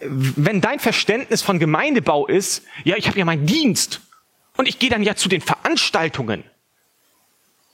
wenn 0.00 0.60
dein 0.60 0.78
Verständnis 0.78 1.42
von 1.42 1.58
Gemeindebau 1.58 2.26
ist, 2.26 2.64
ja, 2.84 2.96
ich 2.96 3.08
habe 3.08 3.18
ja 3.18 3.24
meinen 3.24 3.46
Dienst 3.46 4.00
und 4.56 4.68
ich 4.68 4.78
gehe 4.78 4.90
dann 4.90 5.02
ja 5.02 5.16
zu 5.16 5.28
den 5.28 5.42
Veranstaltungen, 5.42 6.44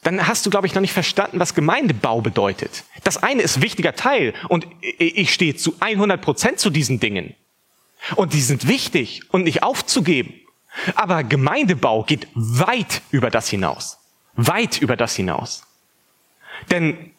dann 0.03 0.27
hast 0.27 0.47
du, 0.47 0.51
glaube 0.51 0.67
ich, 0.67 0.75
noch 0.75 0.81
nicht 0.81 0.93
verstanden, 0.93 1.41
was 1.41 1.55
Gemeindebau 1.55 2.21
bedeutet. 2.21 2.85
Das 3.03 3.23
eine 3.23 3.43
ist 3.43 3.61
wichtiger 3.61 3.95
Teil 3.95 4.35
und 4.49 4.67
ich 4.81 5.33
stehe 5.33 5.57
zu 5.57 5.75
100 5.81 6.21
Prozent 6.21 6.61
zu 6.61 6.71
diesen 6.71 7.01
Dingen. 7.01 7.35
Und 8.15 8.33
die 8.33 8.41
sind 8.41 8.69
wichtig 8.69 9.23
und 9.33 9.45
nicht 9.45 9.63
aufzugeben. 9.63 10.35
Aber 10.95 11.25
Gemeindebau 11.25 12.05
geht 12.05 12.29
weit 12.35 13.03
über 13.11 13.31
das 13.31 13.49
hinaus. 13.49 13.99
Weit 14.35 14.81
über 14.81 14.97
das 14.97 15.17
hinaus. 15.17 15.67
Denn 16.71 17.13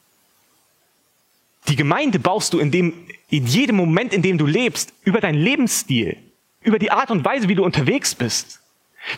die 1.67 1.75
Gemeinde 1.75 2.19
baust 2.19 2.53
du 2.53 2.59
in, 2.59 2.71
dem, 2.71 2.93
in 3.29 3.45
jedem 3.45 3.75
Moment, 3.75 4.13
in 4.13 4.21
dem 4.21 4.37
du 4.37 4.45
lebst, 4.45 4.93
über 5.03 5.19
deinen 5.19 5.39
Lebensstil, 5.39 6.17
über 6.61 6.79
die 6.79 6.91
Art 6.91 7.11
und 7.11 7.25
Weise, 7.25 7.49
wie 7.49 7.55
du 7.55 7.65
unterwegs 7.65 8.15
bist. 8.15 8.61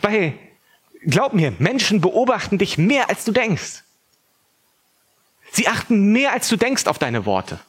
Weil, 0.01 0.33
glaub 1.05 1.33
mir, 1.33 1.53
Menschen 1.59 2.01
beobachten 2.01 2.57
dich 2.57 2.77
mehr, 2.77 3.09
als 3.09 3.25
du 3.25 3.31
denkst. 3.31 3.83
Sie 5.51 5.67
achten 5.67 6.11
mehr, 6.11 6.31
als 6.31 6.47
du 6.47 6.57
denkst 6.57 6.85
auf 6.85 6.99
deine 6.99 7.25
Worte. 7.25 7.59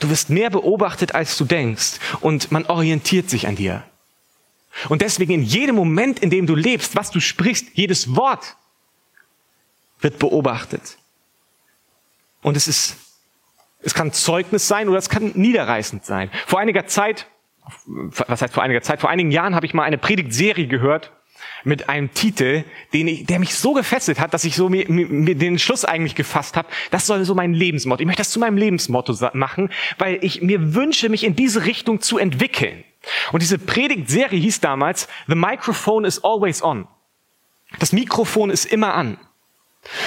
Du 0.00 0.10
wirst 0.10 0.30
mehr 0.30 0.50
beobachtet, 0.50 1.14
als 1.14 1.36
du 1.36 1.44
denkst. 1.44 2.00
Und 2.20 2.50
man 2.50 2.66
orientiert 2.66 3.30
sich 3.30 3.46
an 3.46 3.54
dir. 3.54 3.84
Und 4.88 5.02
deswegen 5.02 5.32
in 5.32 5.42
jedem 5.42 5.76
Moment, 5.76 6.18
in 6.18 6.30
dem 6.30 6.46
du 6.46 6.56
lebst, 6.56 6.96
was 6.96 7.10
du 7.10 7.20
sprichst, 7.20 7.66
jedes 7.74 8.16
Wort 8.16 8.56
wird 10.00 10.18
beobachtet. 10.18 10.98
Und 12.42 12.56
es 12.56 12.66
ist, 12.66 12.96
es 13.82 13.94
kann 13.94 14.12
Zeugnis 14.12 14.66
sein 14.66 14.88
oder 14.88 14.98
es 14.98 15.08
kann 15.08 15.32
niederreißend 15.34 16.04
sein. 16.04 16.30
Vor 16.46 16.58
einiger 16.58 16.86
Zeit, 16.86 17.26
was 17.86 18.42
heißt 18.42 18.54
vor 18.54 18.62
einiger 18.62 18.82
Zeit, 18.82 19.00
vor 19.00 19.10
einigen 19.10 19.30
Jahren 19.30 19.54
habe 19.54 19.66
ich 19.66 19.74
mal 19.74 19.84
eine 19.84 19.98
Predigtserie 19.98 20.66
gehört 20.66 21.12
mit 21.64 21.88
einem 21.88 22.12
Titel, 22.12 22.64
den 22.92 23.08
ich, 23.08 23.26
der 23.26 23.38
mich 23.38 23.54
so 23.54 23.72
gefesselt 23.72 24.20
hat, 24.20 24.34
dass 24.34 24.44
ich 24.44 24.56
so 24.56 24.68
mir, 24.68 24.88
mir 24.88 25.34
den 25.34 25.58
Schluss 25.58 25.84
eigentlich 25.84 26.14
gefasst 26.14 26.56
habe, 26.56 26.68
das 26.90 27.06
soll 27.06 27.24
so 27.24 27.34
mein 27.34 27.54
Lebensmotto. 27.54 28.00
Ich 28.00 28.06
möchte 28.06 28.20
das 28.20 28.30
zu 28.30 28.40
meinem 28.40 28.56
Lebensmotto 28.56 29.14
machen, 29.32 29.70
weil 29.98 30.18
ich 30.22 30.42
mir 30.42 30.74
wünsche, 30.74 31.08
mich 31.08 31.24
in 31.24 31.36
diese 31.36 31.64
Richtung 31.64 32.00
zu 32.00 32.18
entwickeln. 32.18 32.84
Und 33.32 33.42
diese 33.42 33.58
Predigtserie 33.58 34.38
hieß 34.38 34.60
damals, 34.60 35.08
The 35.26 35.34
Microphone 35.34 36.04
is 36.04 36.22
always 36.22 36.62
on. 36.62 36.86
Das 37.78 37.92
Mikrofon 37.92 38.50
ist 38.50 38.66
immer 38.66 38.94
an. 38.94 39.18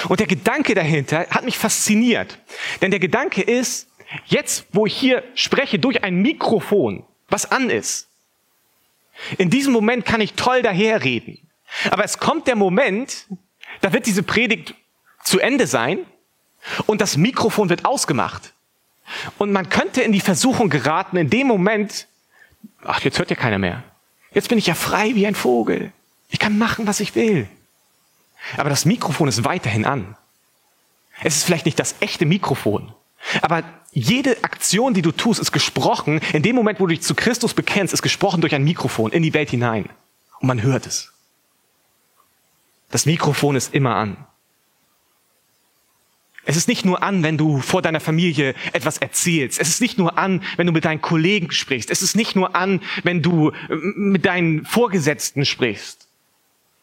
Und 0.08 0.20
der 0.20 0.26
Gedanke 0.26 0.74
dahinter 0.74 1.26
hat 1.30 1.44
mich 1.44 1.58
fasziniert. 1.58 2.38
Denn 2.80 2.90
der 2.90 3.00
Gedanke 3.00 3.42
ist, 3.42 3.88
jetzt, 4.26 4.66
wo 4.72 4.86
ich 4.86 4.96
hier 4.96 5.22
spreche 5.34 5.78
durch 5.78 6.02
ein 6.02 6.22
Mikrofon, 6.22 7.04
was 7.28 7.50
an 7.50 7.70
ist, 7.70 8.08
in 9.38 9.50
diesem 9.50 9.72
Moment 9.72 10.04
kann 10.04 10.20
ich 10.20 10.34
toll 10.34 10.62
daherreden. 10.62 11.38
Aber 11.90 12.04
es 12.04 12.18
kommt 12.18 12.46
der 12.46 12.56
Moment, 12.56 13.26
da 13.80 13.92
wird 13.92 14.06
diese 14.06 14.22
Predigt 14.22 14.74
zu 15.24 15.40
Ende 15.40 15.66
sein 15.66 15.98
und 16.86 17.00
das 17.00 17.16
Mikrofon 17.16 17.68
wird 17.68 17.84
ausgemacht. 17.84 18.52
Und 19.38 19.52
man 19.52 19.68
könnte 19.68 20.02
in 20.02 20.12
die 20.12 20.20
Versuchung 20.20 20.68
geraten, 20.68 21.16
in 21.16 21.30
dem 21.30 21.46
Moment, 21.46 22.06
ach, 22.82 23.00
jetzt 23.00 23.18
hört 23.18 23.30
ja 23.30 23.36
keiner 23.36 23.58
mehr. 23.58 23.84
Jetzt 24.32 24.48
bin 24.48 24.58
ich 24.58 24.66
ja 24.66 24.74
frei 24.74 25.14
wie 25.14 25.26
ein 25.26 25.34
Vogel. 25.34 25.92
Ich 26.28 26.38
kann 26.38 26.58
machen, 26.58 26.86
was 26.86 27.00
ich 27.00 27.14
will. 27.14 27.48
Aber 28.56 28.68
das 28.68 28.84
Mikrofon 28.84 29.28
ist 29.28 29.44
weiterhin 29.44 29.84
an. 29.84 30.16
Es 31.22 31.36
ist 31.36 31.44
vielleicht 31.44 31.66
nicht 31.66 31.78
das 31.78 31.96
echte 32.00 32.26
Mikrofon, 32.26 32.92
aber 33.40 33.64
jede 33.96 34.44
Aktion, 34.44 34.92
die 34.92 35.00
du 35.00 35.10
tust, 35.10 35.40
ist 35.40 35.52
gesprochen. 35.52 36.20
In 36.34 36.42
dem 36.42 36.54
Moment, 36.54 36.80
wo 36.80 36.86
du 36.86 36.94
dich 36.94 37.00
zu 37.00 37.14
Christus 37.14 37.54
bekennst, 37.54 37.94
ist 37.94 38.02
gesprochen 38.02 38.42
durch 38.42 38.54
ein 38.54 38.62
Mikrofon 38.62 39.10
in 39.10 39.22
die 39.22 39.32
Welt 39.32 39.48
hinein. 39.48 39.88
Und 40.38 40.48
man 40.48 40.60
hört 40.60 40.86
es. 40.86 41.14
Das 42.90 43.06
Mikrofon 43.06 43.56
ist 43.56 43.72
immer 43.72 43.96
an. 43.96 44.18
Es 46.44 46.56
ist 46.56 46.68
nicht 46.68 46.84
nur 46.84 47.02
an, 47.02 47.22
wenn 47.22 47.38
du 47.38 47.62
vor 47.62 47.80
deiner 47.80 48.00
Familie 48.00 48.54
etwas 48.74 48.98
erzählst. 48.98 49.58
Es 49.58 49.70
ist 49.70 49.80
nicht 49.80 49.96
nur 49.96 50.18
an, 50.18 50.42
wenn 50.58 50.66
du 50.66 50.74
mit 50.74 50.84
deinen 50.84 51.00
Kollegen 51.00 51.50
sprichst. 51.50 51.90
Es 51.90 52.02
ist 52.02 52.16
nicht 52.16 52.36
nur 52.36 52.54
an, 52.54 52.82
wenn 53.02 53.22
du 53.22 53.52
mit 53.96 54.26
deinen 54.26 54.66
Vorgesetzten 54.66 55.46
sprichst. 55.46 56.06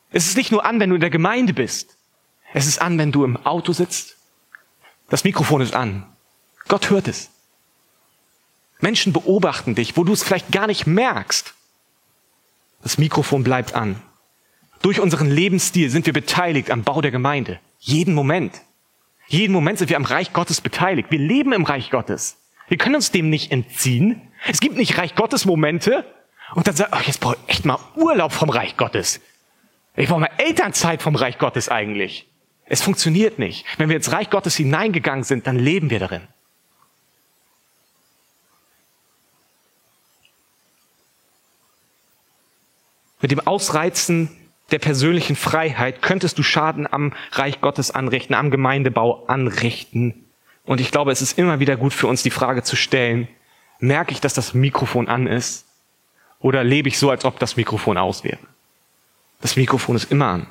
Es 0.10 0.26
ist 0.26 0.36
nicht 0.36 0.52
nur 0.52 0.65
an, 0.65 0.80
wenn 0.80 0.89
du 0.89 0.95
in 0.95 1.02
der 1.02 1.12
Gemeinde 1.12 1.54
bist. 1.54 1.95
Es 2.54 2.65
ist 2.65 2.82
an, 2.82 2.97
wenn 2.97 3.12
du 3.12 3.23
im 3.23 3.38
Auto 3.45 3.71
sitzt. 3.71 4.17
Das 5.10 5.23
Mikrofon 5.23 5.62
ist 5.62 5.76
an. 5.76 6.08
Gott 6.67 6.89
hört 6.89 7.08
es. 7.08 7.30
Menschen 8.80 9.13
beobachten 9.13 9.76
dich, 9.76 9.95
wo 9.95 10.04
du 10.04 10.13
es 10.13 10.23
vielleicht 10.23 10.52
gar 10.52 10.67
nicht 10.67 10.86
merkst. 10.86 11.54
Das 12.82 12.97
Mikrofon 12.97 13.43
bleibt 13.43 13.76
an. 13.76 14.02
Durch 14.82 14.99
unseren 14.99 15.30
Lebensstil 15.30 15.89
sind 15.89 16.06
wir 16.06 16.13
beteiligt 16.13 16.69
am 16.69 16.84
Bau 16.84 17.02
der 17.02 17.12
Gemeinde. 17.12 17.60
Jeden 17.80 18.13
Moment. 18.13 18.62
Jeden 19.28 19.54
Moment 19.54 19.80
sind 19.80 19.89
wir 19.89 19.95
am 19.95 20.04
Reich 20.04 20.34
Gottes 20.34 20.60
beteiligt. 20.60 21.10
Wir 21.12 21.19
leben 21.19 21.54
im 21.54 21.63
Reich 21.63 21.89
Gottes. 21.89 22.38
Wir 22.67 22.78
können 22.78 22.95
uns 22.95 23.12
dem 23.12 23.30
nicht 23.30 23.52
entziehen. 23.52 24.21
Es 24.45 24.60
gibt 24.60 24.76
nicht 24.76 24.97
Reich 24.97 25.15
Gottes 25.15 25.45
Momente 25.45 26.06
und 26.54 26.67
dann 26.67 26.76
sagt, 26.76 26.91
ach, 26.91 27.04
jetzt 27.04 27.21
brauche 27.21 27.38
ich 27.45 27.49
echt 27.49 27.65
mal 27.65 27.80
Urlaub 27.95 28.34
vom 28.34 28.49
Reich 28.49 28.76
Gottes. 28.76 29.21
Ich 29.95 30.10
brauche 30.10 30.19
mal 30.19 30.30
Elternzeit 30.38 31.02
vom 31.02 31.15
Reich 31.15 31.38
Gottes 31.38 31.69
eigentlich. 31.69 32.28
Es 32.65 32.82
funktioniert 32.82 33.39
nicht. 33.39 33.65
Wenn 33.78 33.89
wir 33.89 33.95
ins 33.95 34.12
Reich 34.12 34.30
Gottes 34.30 34.56
hineingegangen 34.56 35.23
sind, 35.23 35.47
dann 35.47 35.58
leben 35.58 35.89
wir 35.89 35.99
darin. 35.99 36.28
Mit 43.24 43.32
dem 43.32 43.40
Ausreizen 43.40 44.30
der 44.72 44.80
persönlichen 44.80 45.38
Freiheit 45.38 46.02
könntest 46.02 46.38
du 46.38 46.44
Schaden 46.44 46.92
am 46.92 47.14
Reich 47.32 47.62
Gottes 47.62 47.90
anrichten, 47.90 48.36
am 48.36 48.52
Gemeindebau 48.52 49.24
anrichten. 49.28 50.26
Und 50.66 50.82
ich 50.82 50.92
glaube, 50.92 51.14
es 51.14 51.22
ist 51.22 51.38
immer 51.40 51.62
wieder 51.62 51.78
gut 51.78 51.94
für 51.94 52.08
uns, 52.08 52.22
die 52.22 52.32
Frage 52.32 52.64
zu 52.64 52.76
stellen, 52.76 53.30
merke 53.80 54.12
ich, 54.12 54.20
dass 54.20 54.34
das 54.34 54.54
Mikrofon 54.54 55.08
an 55.08 55.28
ist? 55.28 55.66
Oder 56.40 56.66
lebe 56.66 56.90
ich 56.90 57.00
so, 57.00 57.10
als 57.10 57.24
ob 57.24 57.40
das 57.40 57.56
Mikrofon 57.56 57.98
aus 57.98 58.26
wäre? 58.26 58.40
Das 59.40 59.56
Mikrofon 59.56 59.96
ist 59.96 60.12
immer 60.12 60.28
an. 60.28 60.48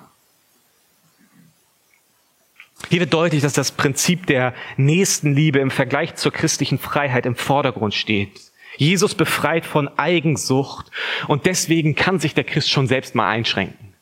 Hier 2.89 3.01
wird 3.01 3.13
deutlich, 3.13 3.43
dass 3.43 3.53
das 3.53 3.71
Prinzip 3.71 4.27
der 4.27 4.55
Nächstenliebe 4.79 5.59
im 5.59 5.71
Vergleich 5.71 6.15
zur 6.15 6.33
christlichen 6.33 6.79
Freiheit 6.79 7.27
im 7.27 7.37
Vordergrund 7.37 7.93
steht. 7.93 8.52
Jesus 8.77 9.15
befreit 9.15 9.67
von 9.67 9.89
Eigensucht 9.99 10.91
und 11.29 11.47
deswegen 11.47 11.95
kann 11.95 12.19
sich 12.19 12.35
der 12.35 12.45
Christ 12.45 12.71
schon 12.71 12.87
selbst 12.87 13.15
mal 13.15 13.29
einschränken. 13.29 13.95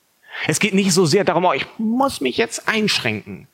Es 0.47 0.61
geht 0.61 0.75
nicht 0.75 0.93
so 0.93 1.07
sehr 1.07 1.25
darum, 1.25 1.45
oh, 1.45 1.53
ich 1.53 1.67
muss 1.79 2.21
mich 2.21 2.37
jetzt 2.37 2.69
einschränken, 2.69 3.49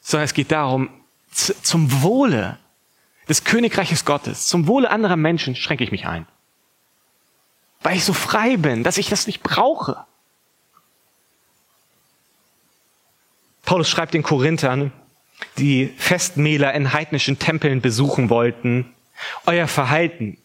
sondern 0.00 0.24
es 0.24 0.34
geht 0.34 0.52
darum, 0.52 0.88
zum 1.30 2.02
Wohle 2.02 2.58
des 3.28 3.44
Königreiches 3.44 4.04
Gottes, 4.04 4.46
zum 4.46 4.66
Wohle 4.66 4.90
anderer 4.90 5.16
Menschen 5.16 5.56
schränke 5.56 5.84
ich 5.84 5.90
mich 5.90 6.06
ein. 6.06 6.26
Weil 7.82 7.96
ich 7.96 8.04
so 8.04 8.12
frei 8.12 8.56
bin, 8.56 8.84
dass 8.84 8.98
ich 8.98 9.08
das 9.08 9.26
nicht 9.26 9.42
brauche. 9.42 10.04
Paulus 13.64 13.88
schreibt 13.88 14.14
den 14.14 14.22
Korinthern, 14.22 14.92
die 15.58 15.92
Festmähler 15.98 16.72
in 16.72 16.92
heidnischen 16.92 17.38
Tempeln 17.38 17.80
besuchen 17.80 18.30
wollten, 18.30 18.94
euer 19.46 19.68
Verhalten 19.68 20.38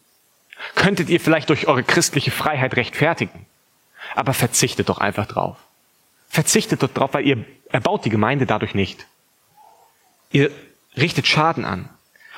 könntet 0.76 1.10
ihr 1.10 1.20
vielleicht 1.20 1.50
durch 1.50 1.68
eure 1.68 1.84
christliche 1.84 2.32
Freiheit 2.32 2.76
rechtfertigen. 2.76 3.46
Aber 4.16 4.34
verzichtet 4.34 4.90
doch 4.90 4.98
einfach 4.98 5.26
drauf. 5.26 5.58
Verzichtet 6.30 6.84
doch 6.84 6.90
drauf, 6.90 7.14
weil 7.14 7.26
ihr 7.26 7.46
erbaut 7.70 8.06
die 8.06 8.10
Gemeinde 8.10 8.46
dadurch 8.46 8.74
nicht. 8.74 9.06
Ihr 10.32 10.52
richtet 10.98 11.28
Schaden 11.28 11.66
an. 11.66 11.90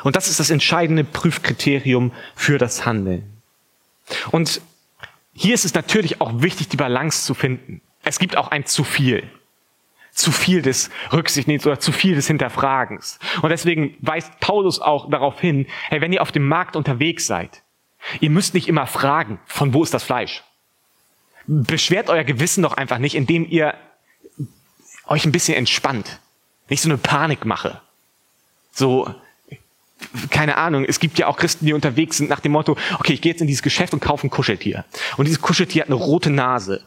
Und 0.03 0.15
das 0.15 0.27
ist 0.27 0.39
das 0.39 0.49
entscheidende 0.49 1.03
Prüfkriterium 1.03 2.11
für 2.35 2.57
das 2.57 2.85
Handeln. 2.85 3.41
Und 4.31 4.61
hier 5.33 5.53
ist 5.53 5.65
es 5.65 5.73
natürlich 5.73 6.21
auch 6.21 6.41
wichtig, 6.41 6.69
die 6.69 6.77
Balance 6.77 7.25
zu 7.25 7.33
finden. 7.33 7.81
Es 8.03 8.19
gibt 8.19 8.35
auch 8.35 8.49
ein 8.49 8.65
zu 8.65 8.83
viel. 8.83 9.29
Zu 10.13 10.31
viel 10.31 10.61
des 10.61 10.91
Rücksichtnehmens 11.11 11.65
oder 11.65 11.79
zu 11.79 11.91
viel 11.91 12.15
des 12.15 12.27
Hinterfragens. 12.27 13.17
Und 13.41 13.49
deswegen 13.49 13.97
weist 13.99 14.39
Paulus 14.39 14.79
auch 14.79 15.09
darauf 15.09 15.39
hin, 15.39 15.65
hey, 15.89 16.01
wenn 16.01 16.13
ihr 16.13 16.21
auf 16.21 16.31
dem 16.31 16.47
Markt 16.47 16.75
unterwegs 16.75 17.25
seid, 17.25 17.63
ihr 18.19 18.29
müsst 18.29 18.53
nicht 18.53 18.67
immer 18.67 18.85
fragen, 18.85 19.39
von 19.45 19.73
wo 19.73 19.81
ist 19.81 19.93
das 19.93 20.03
Fleisch? 20.03 20.43
Beschwert 21.47 22.09
euer 22.09 22.23
Gewissen 22.23 22.61
doch 22.61 22.73
einfach 22.73 22.99
nicht, 22.99 23.15
indem 23.15 23.49
ihr 23.49 23.73
euch 25.07 25.25
ein 25.25 25.31
bisschen 25.31 25.57
entspannt. 25.57 26.19
Nicht 26.69 26.81
so 26.81 26.89
eine 26.89 26.97
Panikmache. 26.97 27.81
So, 28.71 29.13
keine 30.29 30.57
Ahnung, 30.57 30.85
es 30.85 30.99
gibt 30.99 31.17
ja 31.17 31.27
auch 31.27 31.37
Christen, 31.37 31.65
die 31.65 31.73
unterwegs 31.73 32.17
sind 32.17 32.29
nach 32.29 32.39
dem 32.39 32.51
Motto, 32.51 32.77
okay, 32.99 33.13
ich 33.13 33.21
gehe 33.21 33.31
jetzt 33.31 33.41
in 33.41 33.47
dieses 33.47 33.63
Geschäft 33.63 33.93
und 33.93 33.99
kaufe 33.99 34.27
ein 34.27 34.29
Kuscheltier. 34.29 34.85
Und 35.17 35.25
dieses 35.25 35.41
Kuscheltier 35.41 35.81
hat 35.81 35.89
eine 35.89 35.95
rote 35.95 36.29
Nase. 36.29 36.83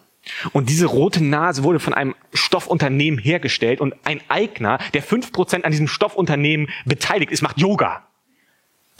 Und 0.52 0.68
diese 0.68 0.86
rote 0.86 1.22
Nase 1.22 1.62
wurde 1.62 1.80
von 1.80 1.94
einem 1.94 2.14
Stoffunternehmen 2.32 3.18
hergestellt 3.18 3.80
und 3.80 3.94
ein 4.04 4.20
Eigner, 4.28 4.78
der 4.92 5.02
fünf 5.02 5.32
Prozent 5.32 5.64
an 5.64 5.70
diesem 5.70 5.88
Stoffunternehmen 5.88 6.68
beteiligt 6.84 7.30
ist, 7.30 7.42
macht 7.42 7.58
Yoga. 7.58 8.02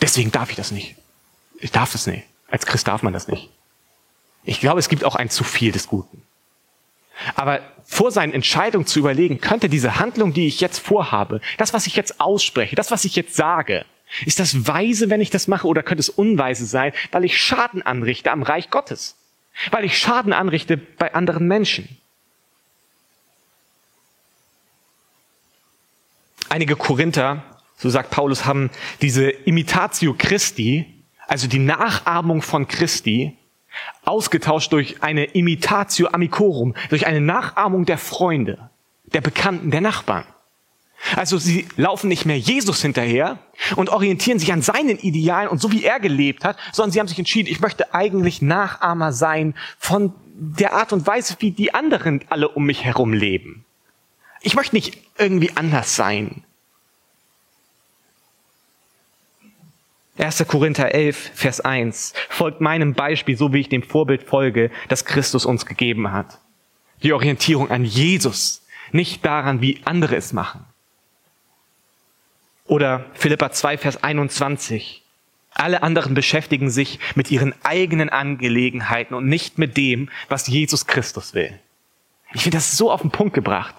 Deswegen 0.01 0.31
darf 0.31 0.51
ich 0.51 0.57
das 0.57 0.71
nicht. 0.71 0.97
Ich 1.59 1.73
darf 1.73 1.93
das 1.93 2.07
nicht. 2.07 2.25
Als 2.49 2.67
Christ 2.67 2.87
darf 2.87 3.03
man 3.03 3.13
das 3.13 3.29
nicht. 3.29 3.51
Ich 4.45 4.61
glaube, 4.61 4.79
es 4.79 4.89
gibt 4.89 5.05
auch 5.05 5.17
ein 5.17 5.31
zu 5.31 5.43
viel 5.43 5.73
des 5.73 5.89
Guten. 5.89 6.23
Aber 7.35 7.61
vor 7.85 8.11
seinen 8.11 8.33
Entscheidungen 8.33 8.87
zu 8.87 8.99
überlegen, 8.99 9.41
könnte 9.41 9.69
diese 9.69 9.99
Handlung, 9.99 10.33
die 10.33 10.47
ich 10.47 10.61
jetzt 10.61 10.79
vorhabe, 10.79 11.41
das, 11.57 11.73
was 11.73 11.87
ich 11.87 11.97
jetzt 11.97 12.21
ausspreche, 12.21 12.77
das, 12.77 12.91
was 12.91 13.05
ich 13.05 13.17
jetzt 13.17 13.35
sage, 13.35 13.85
ist 14.25 14.39
das 14.39 14.67
weise, 14.67 15.11
wenn 15.11 15.21
ich 15.21 15.31
das 15.31 15.49
mache, 15.49 15.67
oder 15.67 15.83
könnte 15.83 16.01
es 16.01 16.09
unweise 16.09 16.67
sein, 16.67 16.93
weil 17.11 17.25
ich 17.25 17.41
Schaden 17.41 17.83
anrichte 17.83 18.31
am 18.31 18.43
Reich 18.43 18.71
Gottes? 18.71 19.17
Weil 19.71 19.85
ich 19.85 19.99
Schaden 19.99 20.33
anrichte 20.33 20.77
bei 20.77 21.15
anderen 21.15 21.49
Menschen? 21.49 22.01
Einige 26.49 26.77
Korinther, 26.77 27.43
so 27.77 27.91
sagt 27.91 28.11
Paulus, 28.11 28.45
haben 28.45 28.71
diese 29.03 29.29
Imitatio 29.29 30.15
Christi, 30.17 31.05
also 31.27 31.49
die 31.49 31.59
Nachahmung 31.59 32.41
von 32.43 32.69
Christi, 32.69 33.37
ausgetauscht 34.05 34.73
durch 34.73 35.03
eine 35.03 35.25
Imitatio 35.25 36.09
Amicorum, 36.09 36.75
durch 36.89 37.07
eine 37.07 37.21
Nachahmung 37.21 37.85
der 37.85 37.99
Freunde, 37.99 38.71
der 39.05 39.21
Bekannten, 39.21 39.71
der 39.71 39.81
Nachbarn. 39.81 40.25
Also 41.15 41.39
sie 41.39 41.67
laufen 41.77 42.09
nicht 42.09 42.27
mehr 42.27 42.39
Jesus 42.39 42.83
hinterher 42.83 43.39
und 43.77 43.91
orientieren 43.91 44.39
sich 44.39 44.53
an 44.53 44.63
seinen 44.63 44.99
Idealen 44.99 45.49
und 45.49 45.61
so 45.61 45.71
wie 45.71 45.85
er 45.85 46.01
gelebt 46.01 46.45
hat, 46.45 46.57
sondern 46.73 46.91
sie 46.91 47.01
haben 47.01 47.09
sich 47.09 47.19
entschieden, 47.19 47.49
ich 47.49 47.61
möchte 47.61 47.95
eigentlich 47.95 48.43
Nachahmer 48.43 49.13
sein 49.13 49.55
von 49.79 50.13
der 50.35 50.73
Art 50.75 50.93
und 50.93 51.07
Weise, 51.07 51.37
wie 51.39 51.53
die 51.53 51.75
anderen 51.75 52.25
alle 52.29 52.49
um 52.49 52.67
mich 52.67 52.85
herum 52.85 53.13
leben. 53.13 53.65
Ich 54.41 54.55
möchte 54.55 54.75
nicht 54.75 54.99
irgendwie 55.17 55.53
anders 55.55 55.97
sein. 55.97 56.43
1. 60.19 60.47
Korinther 60.49 60.95
11, 60.95 61.33
Vers 61.35 61.61
1. 61.61 62.15
Folgt 62.31 62.61
meinem 62.61 62.95
Beispiel, 62.95 63.37
so 63.37 63.53
wie 63.53 63.61
ich 63.61 63.69
dem 63.69 63.83
Vorbild 63.83 64.23
folge, 64.23 64.71
das 64.89 65.05
Christus 65.05 65.45
uns 65.45 65.67
gegeben 65.67 66.11
hat. 66.13 66.39
Die 67.03 67.13
Orientierung 67.13 67.71
an 67.71 67.85
Jesus, 67.85 68.63
nicht 68.93 69.25
daran, 69.27 69.61
wie 69.61 69.81
andere 69.85 70.17
es 70.17 70.33
machen. 70.33 70.65
Oder 72.67 73.07
Philippa 73.15 73.53
2, 73.53 73.79
Vers 73.79 74.03
21. 74.03 75.03
Alle 75.51 75.83
anderen 75.83 76.15
beschäftigen 76.15 76.69
sich 76.69 76.99
mit 77.15 77.31
ihren 77.31 77.55
eigenen 77.63 78.09
Angelegenheiten 78.11 79.15
und 79.15 79.27
nicht 79.27 79.59
mit 79.59 79.77
dem, 79.77 80.11
was 80.29 80.47
Jesus 80.49 80.87
Christus 80.87 81.33
will. 81.33 81.59
Ich 82.35 82.43
finde 82.43 82.59
das 82.59 82.77
so 82.77 82.91
auf 82.91 83.01
den 83.01 83.11
Punkt 83.11 83.35
gebracht. 83.35 83.75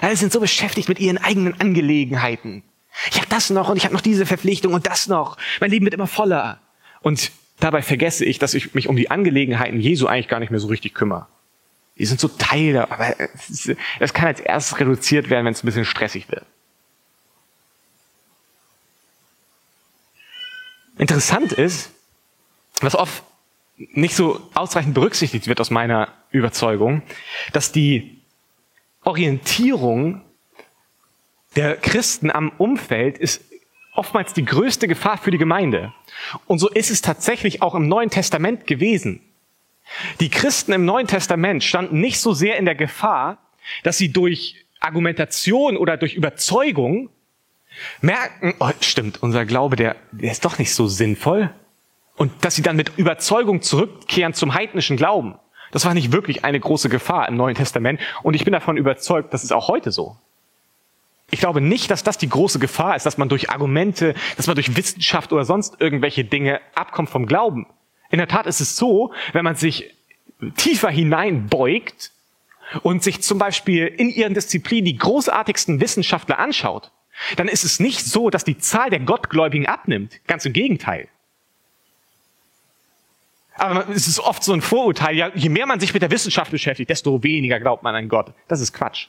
Alle 0.00 0.16
sind 0.16 0.32
so 0.32 0.40
beschäftigt 0.40 0.88
mit 0.88 0.98
ihren 0.98 1.18
eigenen 1.18 1.58
Angelegenheiten. 1.60 2.62
Ich 3.10 3.16
habe 3.16 3.28
das 3.28 3.50
noch 3.50 3.68
und 3.68 3.76
ich 3.76 3.84
habe 3.84 3.94
noch 3.94 4.00
diese 4.00 4.26
Verpflichtung 4.26 4.74
und 4.74 4.86
das 4.86 5.06
noch. 5.06 5.38
Mein 5.60 5.70
Leben 5.70 5.86
wird 5.86 5.94
immer 5.94 6.06
voller. 6.06 6.60
Und 7.00 7.30
dabei 7.60 7.82
vergesse 7.82 8.24
ich, 8.24 8.38
dass 8.38 8.54
ich 8.54 8.74
mich 8.74 8.88
um 8.88 8.96
die 8.96 9.10
Angelegenheiten 9.10 9.80
Jesu 9.80 10.06
eigentlich 10.06 10.28
gar 10.28 10.40
nicht 10.40 10.50
mehr 10.50 10.60
so 10.60 10.68
richtig 10.68 10.94
kümmere. 10.94 11.26
Die 11.96 12.06
sind 12.06 12.20
so 12.20 12.28
Teil, 12.28 12.76
aber 12.76 13.14
das 14.00 14.12
kann 14.12 14.26
als 14.26 14.40
erstes 14.40 14.80
reduziert 14.80 15.30
werden, 15.30 15.46
wenn 15.46 15.52
es 15.52 15.62
ein 15.62 15.66
bisschen 15.66 15.84
stressig 15.84 16.28
wird. 16.28 16.44
Interessant 20.98 21.52
ist, 21.52 21.90
was 22.80 22.94
oft 22.94 23.22
nicht 23.76 24.14
so 24.14 24.40
ausreichend 24.54 24.94
berücksichtigt 24.94 25.48
wird 25.48 25.60
aus 25.60 25.70
meiner 25.70 26.12
Überzeugung, 26.30 27.02
dass 27.52 27.72
die 27.72 28.20
Orientierung 29.02 30.22
der 31.56 31.76
Christen 31.76 32.30
am 32.30 32.50
Umfeld 32.58 33.18
ist 33.18 33.42
oftmals 33.94 34.32
die 34.32 34.44
größte 34.44 34.88
Gefahr 34.88 35.18
für 35.18 35.30
die 35.30 35.38
Gemeinde. 35.38 35.92
Und 36.46 36.58
so 36.58 36.68
ist 36.68 36.90
es 36.90 37.00
tatsächlich 37.00 37.62
auch 37.62 37.74
im 37.74 37.88
Neuen 37.88 38.10
Testament 38.10 38.66
gewesen. 38.66 39.20
Die 40.20 40.30
Christen 40.30 40.72
im 40.72 40.84
Neuen 40.84 41.06
Testament 41.06 41.62
standen 41.62 42.00
nicht 42.00 42.18
so 42.18 42.32
sehr 42.32 42.56
in 42.56 42.64
der 42.64 42.74
Gefahr, 42.74 43.38
dass 43.82 43.98
sie 43.98 44.12
durch 44.12 44.64
Argumentation 44.80 45.76
oder 45.76 45.96
durch 45.96 46.14
Überzeugung 46.14 47.08
merken, 48.00 48.54
oh, 48.60 48.70
stimmt, 48.80 49.22
unser 49.22 49.44
Glaube, 49.44 49.76
der, 49.76 49.96
der 50.12 50.32
ist 50.32 50.44
doch 50.44 50.58
nicht 50.58 50.74
so 50.74 50.86
sinnvoll. 50.86 51.50
Und 52.16 52.44
dass 52.44 52.54
sie 52.54 52.62
dann 52.62 52.76
mit 52.76 52.92
Überzeugung 52.96 53.62
zurückkehren 53.62 54.34
zum 54.34 54.54
heidnischen 54.54 54.96
Glauben. 54.96 55.36
Das 55.72 55.84
war 55.84 55.94
nicht 55.94 56.12
wirklich 56.12 56.44
eine 56.44 56.60
große 56.60 56.88
Gefahr 56.88 57.28
im 57.28 57.36
Neuen 57.36 57.56
Testament. 57.56 58.00
Und 58.22 58.34
ich 58.34 58.44
bin 58.44 58.52
davon 58.52 58.76
überzeugt, 58.76 59.34
das 59.34 59.42
ist 59.42 59.52
auch 59.52 59.66
heute 59.68 59.90
so. 59.90 60.16
Ich 61.30 61.40
glaube 61.40 61.60
nicht, 61.60 61.90
dass 61.90 62.04
das 62.04 62.16
die 62.16 62.28
große 62.28 62.60
Gefahr 62.60 62.94
ist, 62.94 63.06
dass 63.06 63.18
man 63.18 63.28
durch 63.28 63.50
Argumente, 63.50 64.14
dass 64.36 64.46
man 64.46 64.54
durch 64.54 64.76
Wissenschaft 64.76 65.32
oder 65.32 65.44
sonst 65.44 65.80
irgendwelche 65.80 66.24
Dinge 66.24 66.60
abkommt 66.76 67.10
vom 67.10 67.26
Glauben. 67.26 67.66
In 68.10 68.18
der 68.18 68.28
Tat 68.28 68.46
ist 68.46 68.60
es 68.60 68.76
so, 68.76 69.12
wenn 69.32 69.44
man 69.44 69.56
sich 69.56 69.92
tiefer 70.56 70.90
hineinbeugt 70.90 72.12
und 72.82 73.02
sich 73.02 73.22
zum 73.22 73.38
Beispiel 73.38 73.86
in 73.86 74.10
ihren 74.10 74.34
Disziplinen 74.34 74.84
die 74.84 74.96
großartigsten 74.96 75.80
Wissenschaftler 75.80 76.38
anschaut, 76.38 76.92
dann 77.36 77.48
ist 77.48 77.64
es 77.64 77.80
nicht 77.80 78.00
so, 78.00 78.30
dass 78.30 78.44
die 78.44 78.58
Zahl 78.58 78.90
der 78.90 79.00
Gottgläubigen 79.00 79.66
abnimmt. 79.66 80.20
Ganz 80.26 80.44
im 80.44 80.52
Gegenteil. 80.52 81.08
Aber 83.56 83.88
es 83.88 84.08
ist 84.08 84.18
oft 84.18 84.42
so 84.42 84.52
ein 84.52 84.60
Vorurteil, 84.60 85.16
ja, 85.16 85.30
je 85.34 85.48
mehr 85.48 85.66
man 85.66 85.78
sich 85.78 85.94
mit 85.94 86.02
der 86.02 86.10
Wissenschaft 86.10 86.50
beschäftigt, 86.50 86.90
desto 86.90 87.22
weniger 87.22 87.60
glaubt 87.60 87.84
man 87.84 87.94
an 87.94 88.08
Gott. 88.08 88.32
Das 88.48 88.60
ist 88.60 88.72
Quatsch. 88.72 89.06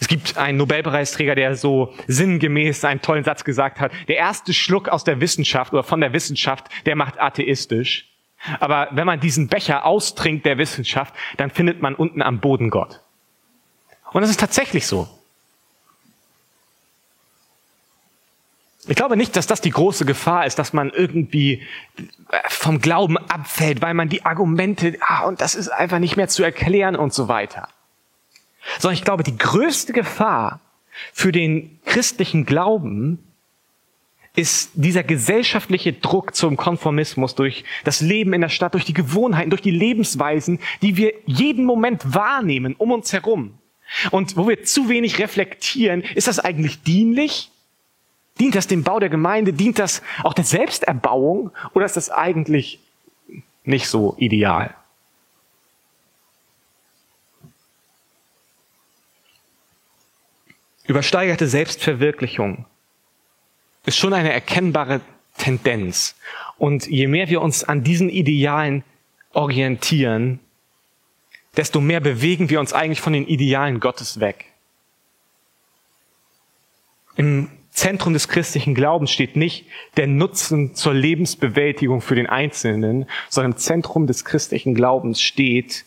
Es 0.00 0.08
gibt 0.08 0.38
einen 0.38 0.56
Nobelpreisträger, 0.58 1.34
der 1.34 1.54
so 1.54 1.94
sinngemäß 2.08 2.84
einen 2.84 3.02
tollen 3.02 3.22
Satz 3.22 3.44
gesagt 3.44 3.80
hat, 3.80 3.92
der 4.08 4.16
erste 4.16 4.54
Schluck 4.54 4.88
aus 4.88 5.04
der 5.04 5.20
Wissenschaft 5.20 5.72
oder 5.72 5.84
von 5.84 6.00
der 6.00 6.12
Wissenschaft, 6.12 6.68
der 6.86 6.96
macht 6.96 7.20
atheistisch. 7.20 8.08
Aber 8.58 8.88
wenn 8.92 9.06
man 9.06 9.20
diesen 9.20 9.48
Becher 9.48 9.84
austrinkt 9.84 10.46
der 10.46 10.56
Wissenschaft, 10.56 11.14
dann 11.36 11.50
findet 11.50 11.82
man 11.82 11.94
unten 11.94 12.22
am 12.22 12.40
Boden 12.40 12.70
Gott. 12.70 13.00
Und 14.12 14.22
das 14.22 14.30
ist 14.30 14.40
tatsächlich 14.40 14.86
so. 14.86 15.08
Ich 18.88 18.96
glaube 18.96 19.16
nicht, 19.16 19.36
dass 19.36 19.46
das 19.46 19.60
die 19.60 19.70
große 19.70 20.04
Gefahr 20.04 20.46
ist, 20.46 20.58
dass 20.58 20.72
man 20.72 20.90
irgendwie 20.90 21.62
äh, 22.30 22.38
vom 22.48 22.80
Glauben 22.80 23.18
abfällt, 23.18 23.82
weil 23.82 23.94
man 23.94 24.08
die 24.08 24.24
Argumente, 24.24 24.96
ah, 25.00 25.26
und 25.26 25.40
das 25.40 25.54
ist 25.54 25.68
einfach 25.68 25.98
nicht 25.98 26.16
mehr 26.16 26.28
zu 26.28 26.42
erklären 26.42 26.96
und 26.96 27.12
so 27.12 27.28
weiter. 27.28 27.68
Sondern 28.78 28.94
ich 28.94 29.04
glaube, 29.04 29.22
die 29.22 29.36
größte 29.36 29.92
Gefahr 29.92 30.60
für 31.12 31.30
den 31.30 31.78
christlichen 31.84 32.46
Glauben 32.46 33.24
ist 34.34 34.70
dieser 34.74 35.02
gesellschaftliche 35.02 35.92
Druck 35.92 36.34
zum 36.34 36.56
Konformismus 36.56 37.34
durch 37.34 37.64
das 37.84 38.00
Leben 38.00 38.32
in 38.32 38.40
der 38.40 38.48
Stadt, 38.48 38.74
durch 38.74 38.84
die 38.84 38.94
Gewohnheiten, 38.94 39.50
durch 39.50 39.62
die 39.62 39.70
Lebensweisen, 39.70 40.58
die 40.82 40.96
wir 40.96 41.12
jeden 41.26 41.64
Moment 41.64 42.14
wahrnehmen 42.14 42.74
um 42.76 42.92
uns 42.92 43.12
herum. 43.12 43.59
Und 44.10 44.36
wo 44.36 44.48
wir 44.48 44.64
zu 44.64 44.88
wenig 44.88 45.18
reflektieren, 45.18 46.02
ist 46.02 46.28
das 46.28 46.38
eigentlich 46.38 46.82
dienlich? 46.82 47.50
Dient 48.38 48.54
das 48.54 48.66
dem 48.66 48.84
Bau 48.84 49.00
der 49.00 49.08
Gemeinde? 49.08 49.52
Dient 49.52 49.78
das 49.78 50.02
auch 50.22 50.34
der 50.34 50.44
Selbsterbauung? 50.44 51.50
Oder 51.74 51.86
ist 51.86 51.96
das 51.96 52.10
eigentlich 52.10 52.78
nicht 53.64 53.88
so 53.88 54.14
ideal? 54.18 54.74
Übersteigerte 60.86 61.46
Selbstverwirklichung 61.46 62.64
ist 63.86 63.96
schon 63.96 64.12
eine 64.12 64.32
erkennbare 64.32 65.00
Tendenz. 65.38 66.16
Und 66.58 66.86
je 66.86 67.06
mehr 67.06 67.28
wir 67.28 67.40
uns 67.40 67.64
an 67.64 67.84
diesen 67.84 68.08
Idealen 68.08 68.82
orientieren, 69.32 70.40
desto 71.56 71.80
mehr 71.80 72.00
bewegen 72.00 72.50
wir 72.50 72.60
uns 72.60 72.72
eigentlich 72.72 73.00
von 73.00 73.12
den 73.12 73.26
Idealen 73.26 73.80
Gottes 73.80 74.20
weg. 74.20 74.46
Im 77.16 77.50
Zentrum 77.70 78.12
des 78.12 78.28
christlichen 78.28 78.74
Glaubens 78.74 79.10
steht 79.10 79.36
nicht 79.36 79.66
der 79.96 80.06
Nutzen 80.06 80.74
zur 80.74 80.94
Lebensbewältigung 80.94 82.00
für 82.00 82.14
den 82.14 82.26
Einzelnen, 82.26 83.06
sondern 83.28 83.52
im 83.52 83.58
Zentrum 83.58 84.06
des 84.06 84.24
christlichen 84.24 84.74
Glaubens 84.74 85.20
steht 85.22 85.84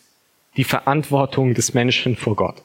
die 0.56 0.64
Verantwortung 0.64 1.54
des 1.54 1.74
Menschen 1.74 2.16
vor 2.16 2.36
Gott. 2.36 2.62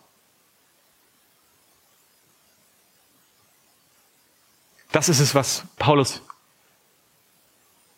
Das 4.91 5.09
ist 5.09 5.19
es, 5.19 5.35
was 5.35 5.65
Paulus 5.77 6.21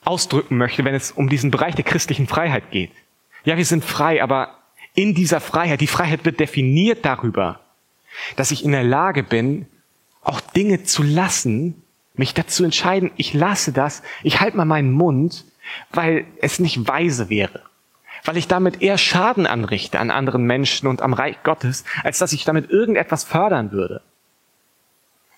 ausdrücken 0.04 0.58
möchte, 0.58 0.84
wenn 0.84 0.96
es 0.96 1.12
um 1.12 1.30
diesen 1.30 1.52
Bereich 1.52 1.76
der 1.76 1.86
christlichen 1.86 2.28
Freiheit 2.28 2.72
geht. 2.72 2.92
Ja, 3.44 3.58
wir 3.58 3.66
sind 3.66 3.86
frei, 3.86 4.22
aber 4.22 4.58
in 4.94 5.14
dieser 5.14 5.40
Freiheit, 5.40 5.82
die 5.82 5.88
Freiheit 5.88 6.26
wird 6.26 6.40
definiert 6.40 7.06
darüber, 7.06 7.60
dass 8.36 8.52
ich 8.52 8.66
in 8.66 8.72
der 8.72 8.84
Lage 8.84 9.24
bin, 9.24 9.68
auch 10.22 10.42
Dinge 10.42 10.84
zu 10.84 11.04
lassen, 11.04 11.82
mich 12.14 12.34
dazu 12.34 12.64
entscheiden, 12.64 13.12
ich 13.16 13.34
lasse 13.34 13.72
das, 13.72 14.04
ich 14.24 14.42
halte 14.42 14.58
mal 14.58 14.66
meinen 14.66 14.92
Mund, 14.92 15.46
weil 15.92 16.26
es 16.42 16.60
nicht 16.60 16.88
weise 16.88 17.30
wäre. 17.30 17.64
Weil 18.24 18.38
ich 18.38 18.48
damit 18.48 18.82
eher 18.82 18.98
Schaden 18.98 19.48
anrichte 19.48 20.00
an 20.00 20.12
anderen 20.12 20.44
Menschen 20.44 20.88
und 20.88 21.02
am 21.02 21.14
Reich 21.14 21.42
Gottes, 21.44 21.86
als 22.04 22.20
dass 22.20 22.34
ich 22.34 22.44
damit 22.44 22.70
irgendetwas 22.70 23.24
fördern 23.24 23.72
würde. 23.72 24.02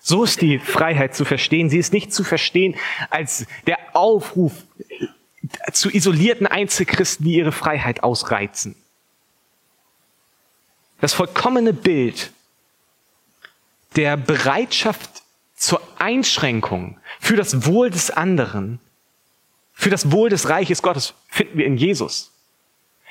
So 0.00 0.24
ist 0.24 0.42
die 0.42 0.58
Freiheit 0.58 1.14
zu 1.14 1.24
verstehen. 1.24 1.70
Sie 1.70 1.78
ist 1.78 1.94
nicht 1.94 2.12
zu 2.12 2.24
verstehen 2.24 2.74
als 3.08 3.46
der 3.66 3.78
Aufruf 3.94 4.52
zu 5.72 5.88
isolierten 5.88 6.46
Einzelchristen, 6.46 7.24
die 7.24 7.36
ihre 7.36 7.52
Freiheit 7.52 8.02
ausreizen. 8.02 8.76
Das 11.04 11.12
vollkommene 11.12 11.74
Bild 11.74 12.32
der 13.94 14.16
Bereitschaft 14.16 15.22
zur 15.54 15.82
Einschränkung 15.98 16.98
für 17.20 17.36
das 17.36 17.66
Wohl 17.66 17.90
des 17.90 18.10
anderen, 18.10 18.80
für 19.74 19.90
das 19.90 20.12
Wohl 20.12 20.30
des 20.30 20.48
Reiches 20.48 20.80
Gottes 20.80 21.12
finden 21.28 21.58
wir 21.58 21.66
in 21.66 21.76
Jesus. 21.76 22.32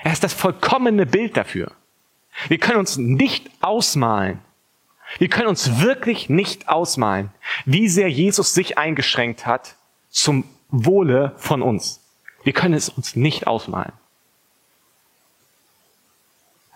Er 0.01 0.11
ist 0.11 0.23
das 0.23 0.33
vollkommene 0.33 1.05
Bild 1.05 1.37
dafür. 1.37 1.71
Wir 2.47 2.57
können 2.57 2.79
uns 2.79 2.97
nicht 2.97 3.51
ausmalen, 3.61 4.39
wir 5.19 5.29
können 5.29 5.49
uns 5.49 5.79
wirklich 5.79 6.29
nicht 6.29 6.69
ausmalen, 6.69 7.29
wie 7.65 7.87
sehr 7.89 8.09
Jesus 8.09 8.55
sich 8.55 8.75
eingeschränkt 8.75 9.45
hat 9.45 9.75
zum 10.09 10.45
Wohle 10.69 11.33
von 11.37 11.61
uns. 11.61 12.01
Wir 12.43 12.53
können 12.53 12.73
es 12.73 12.89
uns 12.89 13.15
nicht 13.15 13.45
ausmalen. 13.45 13.93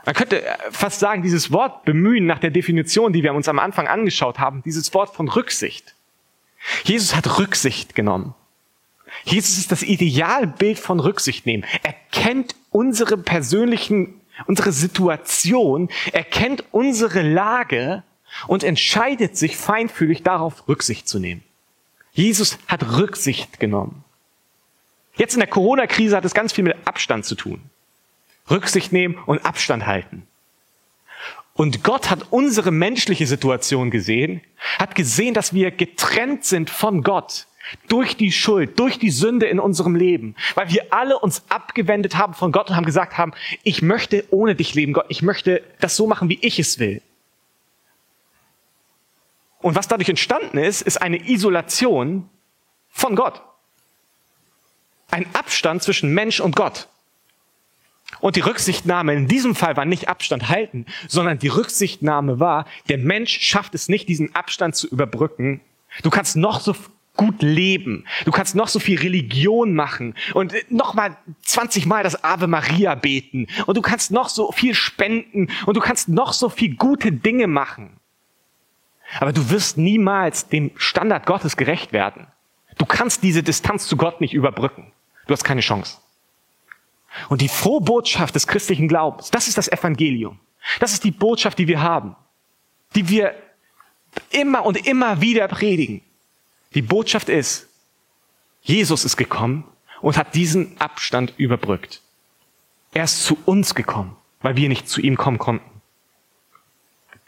Man 0.08 0.16
könnte 0.16 0.42
fast 0.72 1.02
sagen, 1.02 1.22
dieses 1.22 1.52
Wort 1.52 1.84
bemühen 1.84 2.26
nach 2.26 2.40
der 2.40 2.50
Definition, 2.50 3.12
die 3.12 3.24
wir 3.24 3.34
uns 3.34 3.50
am 3.50 3.60
Anfang 3.60 3.88
angeschaut 3.88 4.40
haben, 4.40 4.64
dieses 4.64 4.94
Wort 4.94 5.14
von 5.14 5.28
Rücksicht. 5.28 5.96
Jesus 6.86 7.14
hat 7.14 7.38
Rücksicht 7.38 7.94
genommen. 7.94 8.34
Jesus 9.26 9.58
ist 9.58 9.74
das 9.74 9.84
Idealbild 9.84 10.80
von 10.80 11.02
Rücksicht 11.02 11.46
nehmen. 11.46 11.66
Er 11.84 11.94
kennt 12.14 12.56
unsere 12.72 13.18
persönlichen, 13.18 14.22
unsere 14.46 14.72
Situation, 14.72 15.90
er 16.14 16.24
kennt 16.24 16.64
unsere 16.72 17.22
Lage 17.22 18.04
und 18.48 18.64
entscheidet 18.64 19.36
sich 19.36 19.58
feinfühlig 19.58 20.24
darauf, 20.24 20.70
Rücksicht 20.70 21.10
zu 21.10 21.20
nehmen. 21.20 21.44
Jesus 22.14 22.60
hat 22.70 22.98
Rücksicht 22.98 23.60
genommen. 23.60 24.06
Jetzt 25.18 25.34
in 25.34 25.42
der 25.42 25.50
Corona-Krise 25.50 26.16
hat 26.16 26.24
es 26.24 26.34
ganz 26.34 26.54
viel 26.54 26.64
mit 26.64 26.78
Abstand 26.86 27.26
zu 27.26 27.36
tun. 27.36 27.60
Rücksicht 28.50 28.92
nehmen 28.92 29.18
und 29.26 29.46
Abstand 29.46 29.86
halten. 29.86 30.28
Und 31.54 31.84
Gott 31.84 32.12
hat 32.12 32.28
unsere 32.30 32.72
menschliche 32.72 33.26
Situation 33.26 33.90
gesehen, 33.90 34.42
hat 34.78 34.94
gesehen, 34.94 35.34
dass 35.34 35.54
wir 35.54 35.72
getrennt 35.72 36.46
sind 36.46 36.70
von 36.70 37.02
Gott 37.02 37.48
durch 37.88 38.16
die 38.16 38.32
Schuld, 38.32 38.80
durch 38.80 39.00
die 39.00 39.10
Sünde 39.10 39.48
in 39.48 39.60
unserem 39.60 39.96
Leben, 39.96 40.36
weil 40.56 40.70
wir 40.70 40.94
alle 40.94 41.20
uns 41.20 41.44
abgewendet 41.50 42.16
haben 42.16 42.34
von 42.34 42.52
Gott 42.52 42.70
und 42.70 42.76
haben 42.76 42.86
gesagt 42.86 43.18
haben, 43.18 43.34
ich 43.64 43.82
möchte 43.82 44.24
ohne 44.30 44.56
dich 44.56 44.74
leben, 44.76 44.94
Gott, 44.94 45.06
ich 45.10 45.22
möchte 45.22 45.64
das 45.80 45.96
so 45.96 46.08
machen, 46.08 46.30
wie 46.30 46.40
ich 46.42 46.60
es 46.60 46.80
will. 46.80 47.02
Und 49.60 49.76
was 49.76 49.88
dadurch 49.88 50.10
entstanden 50.10 50.60
ist, 50.60 50.82
ist 50.82 51.02
eine 51.02 51.28
Isolation 51.30 52.30
von 52.90 53.16
Gott. 53.16 53.42
Ein 55.10 55.26
Abstand 55.34 55.84
zwischen 55.84 56.14
Mensch 56.14 56.40
und 56.40 56.56
Gott. 56.56 56.88
Und 58.20 58.36
die 58.36 58.42
Rücksichtnahme 58.42 59.14
in 59.14 59.28
diesem 59.28 59.56
Fall 59.56 59.78
war 59.78 59.86
nicht 59.86 60.08
Abstand 60.08 60.50
halten, 60.50 60.86
sondern 61.08 61.40
die 61.40 61.48
Rücksichtnahme 61.48 62.40
war, 62.40 62.66
der 62.90 62.98
Mensch 62.98 63.40
schafft 63.42 63.76
es 63.76 63.90
nicht, 63.90 64.10
diesen 64.10 64.36
Abstand 64.36 64.76
zu 64.76 64.88
überbrücken. 64.88 65.62
Du 66.04 66.10
kannst 66.10 66.36
noch 66.36 66.60
so 66.60 66.76
gut 67.18 67.42
leben. 67.42 68.06
Du 68.26 68.32
kannst 68.32 68.56
noch 68.56 68.68
so 68.70 68.80
viel 68.80 69.00
Religion 69.00 69.74
machen 69.74 70.14
und 70.34 70.54
noch 70.70 70.94
mal 70.94 71.18
20 71.42 71.86
Mal 71.88 72.04
das 72.04 72.24
Ave 72.24 72.48
Maria 72.48 72.96
beten 72.96 73.48
und 73.66 73.76
du 73.76 73.82
kannst 73.82 74.12
noch 74.12 74.30
so 74.30 74.52
viel 74.52 74.76
spenden 74.76 75.50
und 75.66 75.76
du 75.76 75.82
kannst 75.82 76.08
noch 76.08 76.32
so 76.32 76.48
viel 76.48 76.76
gute 76.76 77.12
Dinge 77.12 77.48
machen. 77.48 77.98
Aber 79.20 79.34
du 79.34 79.50
wirst 79.50 79.78
niemals 79.78 80.48
dem 80.48 80.72
Standard 80.76 81.26
Gottes 81.26 81.58
gerecht 81.58 81.92
werden. 81.92 82.28
Du 82.78 82.86
kannst 82.86 83.24
diese 83.24 83.42
Distanz 83.42 83.88
zu 83.88 83.98
Gott 83.98 84.22
nicht 84.22 84.34
überbrücken. 84.34 84.92
Du 85.26 85.34
hast 85.34 85.44
keine 85.44 85.62
Chance. 85.62 85.98
Und 87.30 87.42
die 87.42 87.48
frohe 87.48 87.82
Botschaft 87.82 88.36
des 88.36 88.48
christlichen 88.48 88.88
Glaubens, 88.88 89.32
das 89.32 89.48
ist 89.48 89.58
das 89.58 89.68
Evangelium. 89.68 90.40
Das 90.80 90.94
ist 90.94 91.04
die 91.04 91.12
Botschaft, 91.12 91.60
die 91.60 91.68
wir 91.68 91.82
haben, 91.82 92.16
die 92.96 93.10
wir 93.10 93.34
immer 94.32 94.66
und 94.66 94.86
immer 94.88 95.22
wieder 95.22 95.48
predigen. 95.48 96.02
Die 96.74 96.82
Botschaft 96.82 97.30
ist, 97.30 97.68
Jesus 98.62 99.06
ist 99.06 99.18
gekommen 99.18 99.64
und 100.02 100.18
hat 100.18 100.36
diesen 100.36 100.80
Abstand 100.80 101.34
überbrückt. 101.38 102.02
Er 102.94 103.04
ist 103.06 103.24
zu 103.24 103.38
uns 103.46 103.76
gekommen, 103.76 104.16
weil 104.42 104.56
wir 104.56 104.70
nicht 104.70 104.90
zu 104.90 105.02
ihm 105.02 105.18
kommen 105.18 105.38
konnten. 105.38 105.82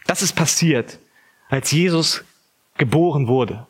Das 0.07 0.21
ist 0.21 0.33
passiert, 0.33 0.99
als 1.49 1.71
Jesus 1.71 2.23
geboren 2.77 3.27
wurde. 3.27 3.67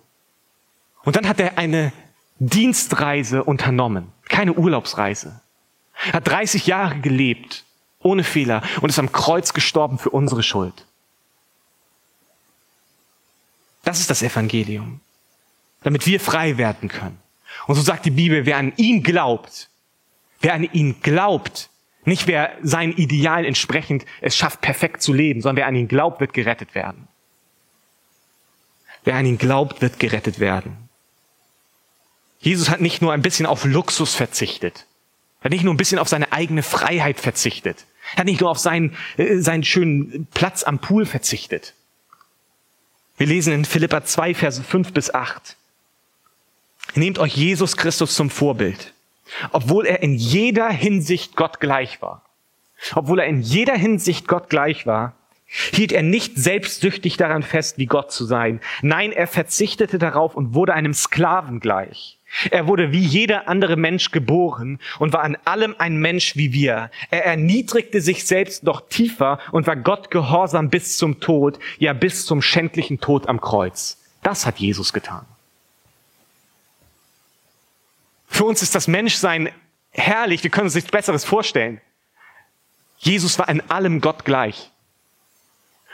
Und 1.03 1.15
dann 1.15 1.27
hat 1.27 1.39
er 1.39 1.57
eine 1.57 1.91
Dienstreise 2.39 3.43
unternommen, 3.43 4.11
keine 4.27 4.53
Urlaubsreise. 4.53 5.41
Hat 6.13 6.27
30 6.27 6.67
Jahre 6.67 6.99
gelebt, 6.99 7.65
ohne 7.99 8.23
Fehler, 8.23 8.63
und 8.81 8.89
ist 8.89 8.99
am 8.99 9.11
Kreuz 9.11 9.53
gestorben 9.53 9.97
für 9.97 10.09
unsere 10.09 10.43
Schuld. 10.43 10.85
Das 13.83 13.99
ist 13.99 14.09
das 14.09 14.21
Evangelium, 14.21 15.01
damit 15.83 16.05
wir 16.05 16.19
frei 16.19 16.57
werden 16.57 16.89
können. 16.89 17.19
Und 17.67 17.75
so 17.75 17.81
sagt 17.81 18.05
die 18.05 18.11
Bibel, 18.11 18.45
wer 18.45 18.57
an 18.57 18.73
ihn 18.77 19.03
glaubt, 19.03 19.69
wer 20.41 20.53
an 20.53 20.63
ihn 20.63 21.01
glaubt, 21.01 21.69
nicht 22.05 22.27
wer 22.27 22.51
seinen 22.61 22.93
Idealen 22.93 23.45
entsprechend 23.45 24.05
es 24.21 24.35
schafft, 24.35 24.61
perfekt 24.61 25.01
zu 25.01 25.13
leben, 25.13 25.41
sondern 25.41 25.57
wer 25.57 25.67
an 25.67 25.75
ihn 25.75 25.87
glaubt, 25.87 26.21
wird 26.21 26.33
gerettet 26.33 26.75
werden. 26.75 27.07
Wer 29.03 29.15
an 29.15 29.25
ihn 29.25 29.37
glaubt, 29.37 29.81
wird 29.81 29.99
gerettet 29.99 30.39
werden. 30.39 30.89
Jesus 32.39 32.69
hat 32.69 32.81
nicht 32.81 33.01
nur 33.01 33.11
ein 33.11 33.21
bisschen 33.21 33.45
auf 33.45 33.65
Luxus 33.65 34.15
verzichtet. 34.15 34.85
Er 35.41 35.45
hat 35.45 35.51
nicht 35.51 35.63
nur 35.63 35.73
ein 35.73 35.77
bisschen 35.77 35.99
auf 35.99 36.09
seine 36.09 36.31
eigene 36.31 36.63
Freiheit 36.63 37.19
verzichtet. 37.19 37.85
Er 38.13 38.19
hat 38.19 38.25
nicht 38.25 38.41
nur 38.41 38.49
auf 38.49 38.59
seinen, 38.59 38.95
äh, 39.17 39.37
seinen 39.37 39.63
schönen 39.63 40.27
Platz 40.33 40.63
am 40.63 40.79
Pool 40.79 41.05
verzichtet. 41.05 41.73
Wir 43.17 43.27
lesen 43.27 43.53
in 43.53 43.65
Philippa 43.65 44.03
2, 44.03 44.33
Verse 44.33 44.63
5 44.63 44.93
bis 44.93 45.13
8. 45.13 45.55
Nehmt 46.95 47.19
euch 47.19 47.35
Jesus 47.35 47.77
Christus 47.77 48.15
zum 48.15 48.29
Vorbild. 48.29 48.93
Obwohl 49.51 49.85
er 49.85 50.01
in 50.01 50.15
jeder 50.15 50.69
Hinsicht 50.69 51.35
Gott 51.35 51.59
gleich 51.59 52.01
war. 52.01 52.23
Obwohl 52.95 53.19
er 53.19 53.27
in 53.27 53.41
jeder 53.41 53.75
Hinsicht 53.75 54.27
Gott 54.27 54.49
gleich 54.49 54.85
war, 54.85 55.13
hielt 55.45 55.91
er 55.91 56.03
nicht 56.03 56.37
selbstsüchtig 56.37 57.17
daran 57.17 57.43
fest, 57.43 57.77
wie 57.77 57.87
Gott 57.87 58.11
zu 58.11 58.25
sein. 58.25 58.61
Nein, 58.81 59.11
er 59.11 59.27
verzichtete 59.27 59.97
darauf 59.97 60.35
und 60.35 60.53
wurde 60.53 60.73
einem 60.73 60.93
Sklaven 60.93 61.59
gleich. 61.59 62.18
Er 62.51 62.67
wurde 62.67 62.91
wie 62.91 63.03
jeder 63.03 63.47
andere 63.47 63.75
Mensch 63.75 64.11
geboren 64.11 64.79
und 64.99 65.13
war 65.13 65.23
an 65.23 65.37
allem 65.45 65.75
ein 65.79 65.97
Mensch 65.97 66.35
wie 66.35 66.53
wir. 66.53 66.91
Er 67.09 67.25
erniedrigte 67.25 68.01
sich 68.01 68.25
selbst 68.25 68.63
noch 68.63 68.87
tiefer 68.87 69.39
und 69.51 69.67
war 69.67 69.75
Gott 69.75 70.11
gehorsam 70.11 70.69
bis 70.69 70.97
zum 70.97 71.19
Tod, 71.19 71.59
ja 71.79 71.93
bis 71.93 72.25
zum 72.25 72.41
schändlichen 72.41 72.99
Tod 72.99 73.27
am 73.27 73.41
Kreuz. 73.41 73.97
Das 74.21 74.45
hat 74.45 74.59
Jesus 74.59 74.93
getan. 74.93 75.25
Für 78.27 78.45
uns 78.45 78.61
ist 78.61 78.75
das 78.75 78.87
Menschsein 78.87 79.49
herrlich, 79.91 80.43
wir 80.43 80.51
können 80.51 80.65
uns 80.65 80.75
nichts 80.75 80.91
Besseres 80.91 81.25
vorstellen. 81.25 81.81
Jesus 82.99 83.39
war 83.39 83.49
in 83.49 83.61
allem 83.69 84.01
Gott 84.01 84.23
gleich 84.23 84.71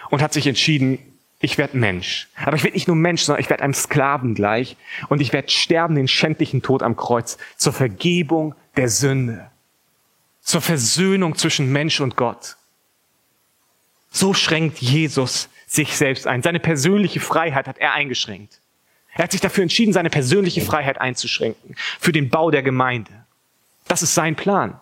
und 0.10 0.22
hat 0.22 0.34
sich 0.34 0.48
entschieden, 0.48 1.00
ich 1.46 1.58
werde 1.60 1.78
Mensch. 1.78 2.28
Aber 2.44 2.58
ich 2.58 2.64
werde 2.64 2.76
nicht 2.76 2.88
nur 2.88 2.96
Mensch, 2.98 3.22
sondern 3.22 3.42
ich 3.42 3.50
werde 3.50 3.64
einem 3.64 3.76
Sklaven 3.76 4.34
gleich 4.34 4.76
und 5.10 5.22
ich 5.22 5.32
werde 5.32 5.50
sterben 5.50 5.96
den 5.96 6.08
schändlichen 6.08 6.62
Tod 6.62 6.82
am 6.82 6.98
Kreuz 6.98 7.38
zur 7.56 7.72
Vergebung 7.72 8.56
der 8.76 8.90
Sünde, 8.90 9.50
zur 10.42 10.62
Versöhnung 10.62 11.36
zwischen 11.36 11.72
Mensch 11.72 12.02
und 12.02 12.18
Gott. 12.18 12.58
So 14.12 14.34
schränkt 14.34 14.80
Jesus 14.80 15.50
sich 15.68 15.96
selbst 15.96 16.26
ein. 16.26 16.42
Seine 16.42 16.60
persönliche 16.60 17.20
Freiheit 17.20 17.68
hat 17.68 17.78
er 17.78 17.94
eingeschränkt. 17.94 18.60
Er 19.14 19.24
hat 19.24 19.32
sich 19.32 19.42
dafür 19.42 19.62
entschieden, 19.62 19.94
seine 19.94 20.10
persönliche 20.10 20.62
Freiheit 20.62 21.00
einzuschränken 21.00 21.76
für 22.00 22.12
den 22.12 22.30
Bau 22.30 22.50
der 22.50 22.64
Gemeinde. 22.64 23.12
Das 23.88 24.02
ist 24.02 24.16
sein 24.16 24.36
Plan. 24.36 24.80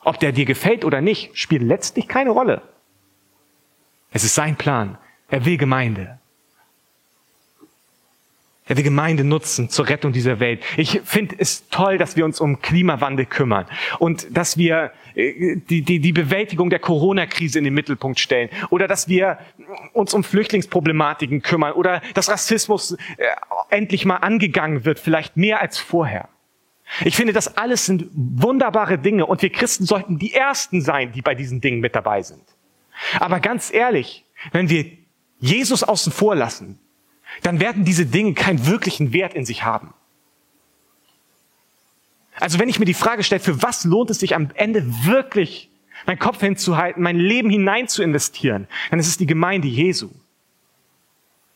Ob 0.00 0.20
der 0.20 0.32
dir 0.32 0.44
gefällt 0.44 0.84
oder 0.84 1.00
nicht, 1.00 1.36
spielt 1.36 1.62
letztlich 1.62 2.08
keine 2.08 2.30
Rolle. 2.30 2.60
Es 4.12 4.22
ist 4.22 4.34
sein 4.34 4.56
Plan. 4.56 4.98
Er 5.34 5.44
will 5.44 5.56
Gemeinde. 5.56 6.20
Er 8.66 8.76
will 8.76 8.84
Gemeinde 8.84 9.24
nutzen 9.24 9.68
zur 9.68 9.88
Rettung 9.88 10.12
dieser 10.12 10.38
Welt. 10.38 10.62
Ich 10.76 11.00
finde 11.04 11.34
es 11.36 11.68
toll, 11.70 11.98
dass 11.98 12.14
wir 12.14 12.24
uns 12.24 12.40
um 12.40 12.62
Klimawandel 12.62 13.26
kümmern 13.26 13.66
und 13.98 14.28
dass 14.30 14.56
wir 14.56 14.92
äh, 15.16 15.56
die, 15.56 15.82
die, 15.82 15.98
die 15.98 16.12
Bewältigung 16.12 16.70
der 16.70 16.78
Corona-Krise 16.78 17.58
in 17.58 17.64
den 17.64 17.74
Mittelpunkt 17.74 18.20
stellen 18.20 18.48
oder 18.70 18.86
dass 18.86 19.08
wir 19.08 19.38
uns 19.92 20.14
um 20.14 20.22
Flüchtlingsproblematiken 20.22 21.42
kümmern 21.42 21.72
oder 21.72 22.00
dass 22.14 22.28
Rassismus 22.28 22.92
äh, 22.92 23.24
endlich 23.70 24.04
mal 24.04 24.18
angegangen 24.18 24.84
wird, 24.84 25.00
vielleicht 25.00 25.36
mehr 25.36 25.60
als 25.60 25.78
vorher. 25.78 26.28
Ich 27.04 27.16
finde, 27.16 27.32
das 27.32 27.56
alles 27.56 27.86
sind 27.86 28.08
wunderbare 28.14 28.98
Dinge 28.98 29.26
und 29.26 29.42
wir 29.42 29.50
Christen 29.50 29.84
sollten 29.84 30.16
die 30.16 30.32
Ersten 30.32 30.80
sein, 30.80 31.10
die 31.10 31.22
bei 31.22 31.34
diesen 31.34 31.60
Dingen 31.60 31.80
mit 31.80 31.96
dabei 31.96 32.22
sind. 32.22 32.44
Aber 33.18 33.40
ganz 33.40 33.74
ehrlich, 33.74 34.24
wenn 34.52 34.68
wir 34.68 35.03
Jesus 35.40 35.82
außen 35.82 36.12
vor 36.12 36.34
lassen, 36.34 36.78
dann 37.42 37.60
werden 37.60 37.84
diese 37.84 38.06
Dinge 38.06 38.34
keinen 38.34 38.66
wirklichen 38.66 39.12
Wert 39.12 39.34
in 39.34 39.44
sich 39.44 39.64
haben. 39.64 39.92
Also 42.38 42.58
wenn 42.58 42.68
ich 42.68 42.78
mir 42.78 42.84
die 42.84 42.94
Frage 42.94 43.22
stelle, 43.22 43.40
für 43.40 43.62
was 43.62 43.84
lohnt 43.84 44.10
es 44.10 44.18
sich 44.18 44.34
am 44.34 44.50
Ende 44.54 44.84
wirklich, 45.04 45.70
meinen 46.06 46.18
Kopf 46.18 46.40
hinzuhalten, 46.40 47.02
mein 47.02 47.18
Leben 47.18 47.50
hinein 47.50 47.88
zu 47.88 48.02
investieren, 48.02 48.66
dann 48.90 48.98
ist 48.98 49.06
es 49.06 49.16
die 49.16 49.26
Gemeinde 49.26 49.68
Jesu. 49.68 50.10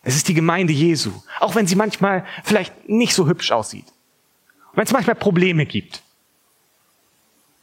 Es 0.02 0.16
ist 0.16 0.28
die 0.28 0.34
Gemeinde 0.34 0.72
Jesu. 0.72 1.12
Auch 1.40 1.54
wenn 1.54 1.66
sie 1.66 1.74
manchmal 1.74 2.24
vielleicht 2.44 2.88
nicht 2.88 3.14
so 3.14 3.26
hübsch 3.26 3.50
aussieht. 3.50 3.86
Wenn 4.74 4.84
es 4.84 4.92
manchmal 4.92 5.16
Probleme 5.16 5.66
gibt. 5.66 6.02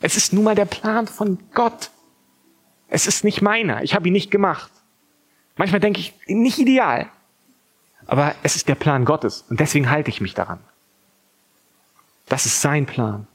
Es 0.02 0.18
ist 0.18 0.34
nun 0.34 0.44
mal 0.44 0.56
der 0.56 0.66
Plan 0.66 1.08
von 1.08 1.40
Gott. 1.54 1.90
Es 2.90 3.08
ist 3.08 3.24
nicht 3.24 3.42
meiner. 3.42 3.84
Ich 3.84 3.96
habe 3.96 4.08
ihn 4.08 4.14
nicht 4.14 4.30
gemacht. 4.30 4.72
Manchmal 5.56 5.80
denke 5.80 6.00
ich, 6.00 6.14
nicht 6.28 6.60
ideal. 6.60 7.10
Aber 8.08 8.36
es 8.44 8.56
ist 8.56 8.68
der 8.68 8.76
Plan 8.76 9.06
Gottes 9.06 9.46
und 9.50 9.60
deswegen 9.60 9.90
halte 9.90 10.10
ich 10.10 10.22
mich 10.22 10.34
daran. 10.34 10.60
Das 12.28 12.46
ist 12.46 12.62
sein 12.62 12.86
Plan. 12.86 13.28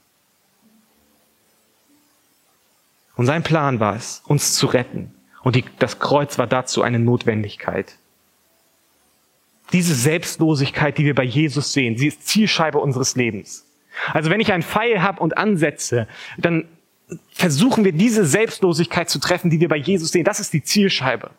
Und 3.15 3.25
sein 3.25 3.43
Plan 3.43 3.79
war 3.79 3.95
es, 3.95 4.21
uns 4.25 4.53
zu 4.53 4.67
retten. 4.67 5.13
Und 5.43 5.55
die, 5.55 5.65
das 5.79 5.99
Kreuz 5.99 6.37
war 6.37 6.47
dazu 6.47 6.81
eine 6.81 6.99
Notwendigkeit. 6.99 7.97
Diese 9.73 9.95
Selbstlosigkeit, 9.95 10.97
die 10.97 11.05
wir 11.05 11.15
bei 11.15 11.23
Jesus 11.23 11.73
sehen, 11.73 11.97
sie 11.97 12.07
ist 12.07 12.27
Zielscheibe 12.27 12.77
unseres 12.77 13.15
Lebens. 13.15 13.65
Also 14.13 14.29
wenn 14.29 14.39
ich 14.39 14.51
einen 14.53 14.63
Pfeil 14.63 15.01
habe 15.01 15.21
und 15.21 15.37
ansetze, 15.37 16.07
dann 16.37 16.67
versuchen 17.31 17.83
wir 17.83 17.91
diese 17.91 18.25
Selbstlosigkeit 18.25 19.09
zu 19.09 19.19
treffen, 19.19 19.49
die 19.49 19.59
wir 19.59 19.69
bei 19.69 19.77
Jesus 19.77 20.11
sehen. 20.11 20.23
Das 20.23 20.39
ist 20.39 20.53
die 20.53 20.63
Zielscheibe. 20.63 21.31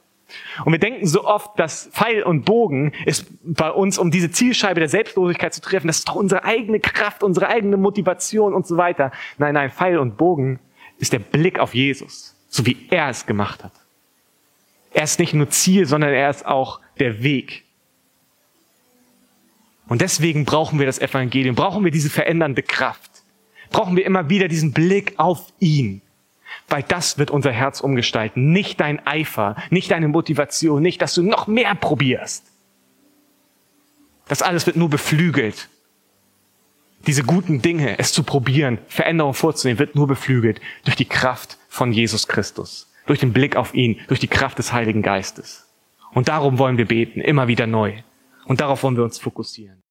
Und 0.65 0.73
wir 0.73 0.79
denken 0.79 1.07
so 1.07 1.25
oft, 1.25 1.59
dass 1.59 1.89
Pfeil 1.93 2.23
und 2.23 2.45
Bogen 2.45 2.93
ist 3.07 3.27
bei 3.43 3.71
uns, 3.71 3.99
um 3.99 4.11
diese 4.11 4.31
Zielscheibe 4.31 4.81
der 4.81 4.89
Selbstlosigkeit 4.89 5.55
zu 5.55 5.61
treffen. 5.61 5.87
Das 5.87 5.99
ist 5.99 6.09
doch 6.09 6.15
unsere 6.15 6.45
eigene 6.45 6.81
Kraft, 6.81 7.23
unsere 7.23 7.49
eigene 7.49 7.77
Motivation 7.77 8.55
und 8.55 8.67
so 8.67 8.77
weiter. 8.77 9.13
Nein, 9.39 9.55
nein, 9.55 9.71
Pfeil 9.71 9.99
und 9.99 10.17
Bogen 10.17 10.59
ist 10.99 11.13
der 11.13 11.19
Blick 11.19 11.59
auf 11.59 11.75
Jesus, 11.75 12.37
so 12.49 12.67
wie 12.67 12.77
er 12.91 13.09
es 13.09 13.27
gemacht 13.27 13.65
hat. 13.65 13.73
Er 14.93 15.05
ist 15.05 15.19
nicht 15.19 15.35
nur 15.35 15.49
Ziel, 15.49 15.87
sondern 15.87 16.11
er 16.11 16.29
ist 16.29 16.45
auch 16.45 16.81
der 16.99 17.23
Weg. 17.23 17.65
Und 19.89 20.01
deswegen 20.01 20.45
brauchen 20.45 20.79
wir 20.79 20.87
das 20.87 20.99
Evangelium, 20.99 21.55
brauchen 21.55 21.85
wir 21.85 21.91
diese 21.91 22.11
verändernde 22.11 22.63
Kraft, 22.63 23.11
brauchen 23.71 23.97
wir 23.97 24.05
immer 24.07 24.29
wieder 24.29 24.49
diesen 24.49 24.73
Blick 24.73 25.15
auf 25.19 25.53
ihn, 25.59 26.02
weil 26.69 26.83
das 26.83 27.19
wird 27.19 27.31
unser 27.31 27.53
Herz 27.53 27.81
umgestalten. 27.81 28.53
Nicht 28.53 28.81
dein 28.81 29.07
Eifer, 29.07 29.57
nicht 29.71 29.91
deine 29.91 30.09
Motivation, 30.09 30.83
nicht, 30.83 31.03
dass 31.03 31.15
du 31.15 31.23
noch 31.23 31.47
mehr 31.47 31.75
probierst. 31.75 32.47
Das 34.29 34.43
alles 34.43 34.67
wird 34.67 34.77
nur 34.77 34.89
beflügelt. 34.89 35.69
Diese 37.07 37.25
guten 37.25 37.61
Dinge, 37.61 37.99
es 37.99 38.13
zu 38.13 38.23
probieren, 38.23 38.79
Veränderungen 38.87 39.35
vorzunehmen, 39.35 39.81
wird 39.81 39.97
nur 39.97 40.07
beflügelt 40.07 40.61
durch 40.85 40.97
die 40.97 41.05
Kraft 41.05 41.59
von 41.69 41.93
Jesus 41.93 42.29
Christus, 42.29 42.93
durch 43.07 43.19
den 43.19 43.33
Blick 43.33 43.57
auf 43.57 43.75
ihn, 43.75 44.01
durch 44.07 44.21
die 44.21 44.29
Kraft 44.29 44.59
des 44.59 44.73
Heiligen 44.73 45.03
Geistes. 45.03 45.69
Und 46.15 46.29
darum 46.29 46.59
wollen 46.59 46.79
wir 46.79 46.87
beten, 46.87 47.21
immer 47.21 47.49
wieder 47.49 47.67
neu. 47.67 47.95
Und 48.45 48.61
darauf 48.61 48.83
wollen 48.83 48.97
wir 48.97 49.05
uns 49.05 49.19
fokussieren. 49.19 49.82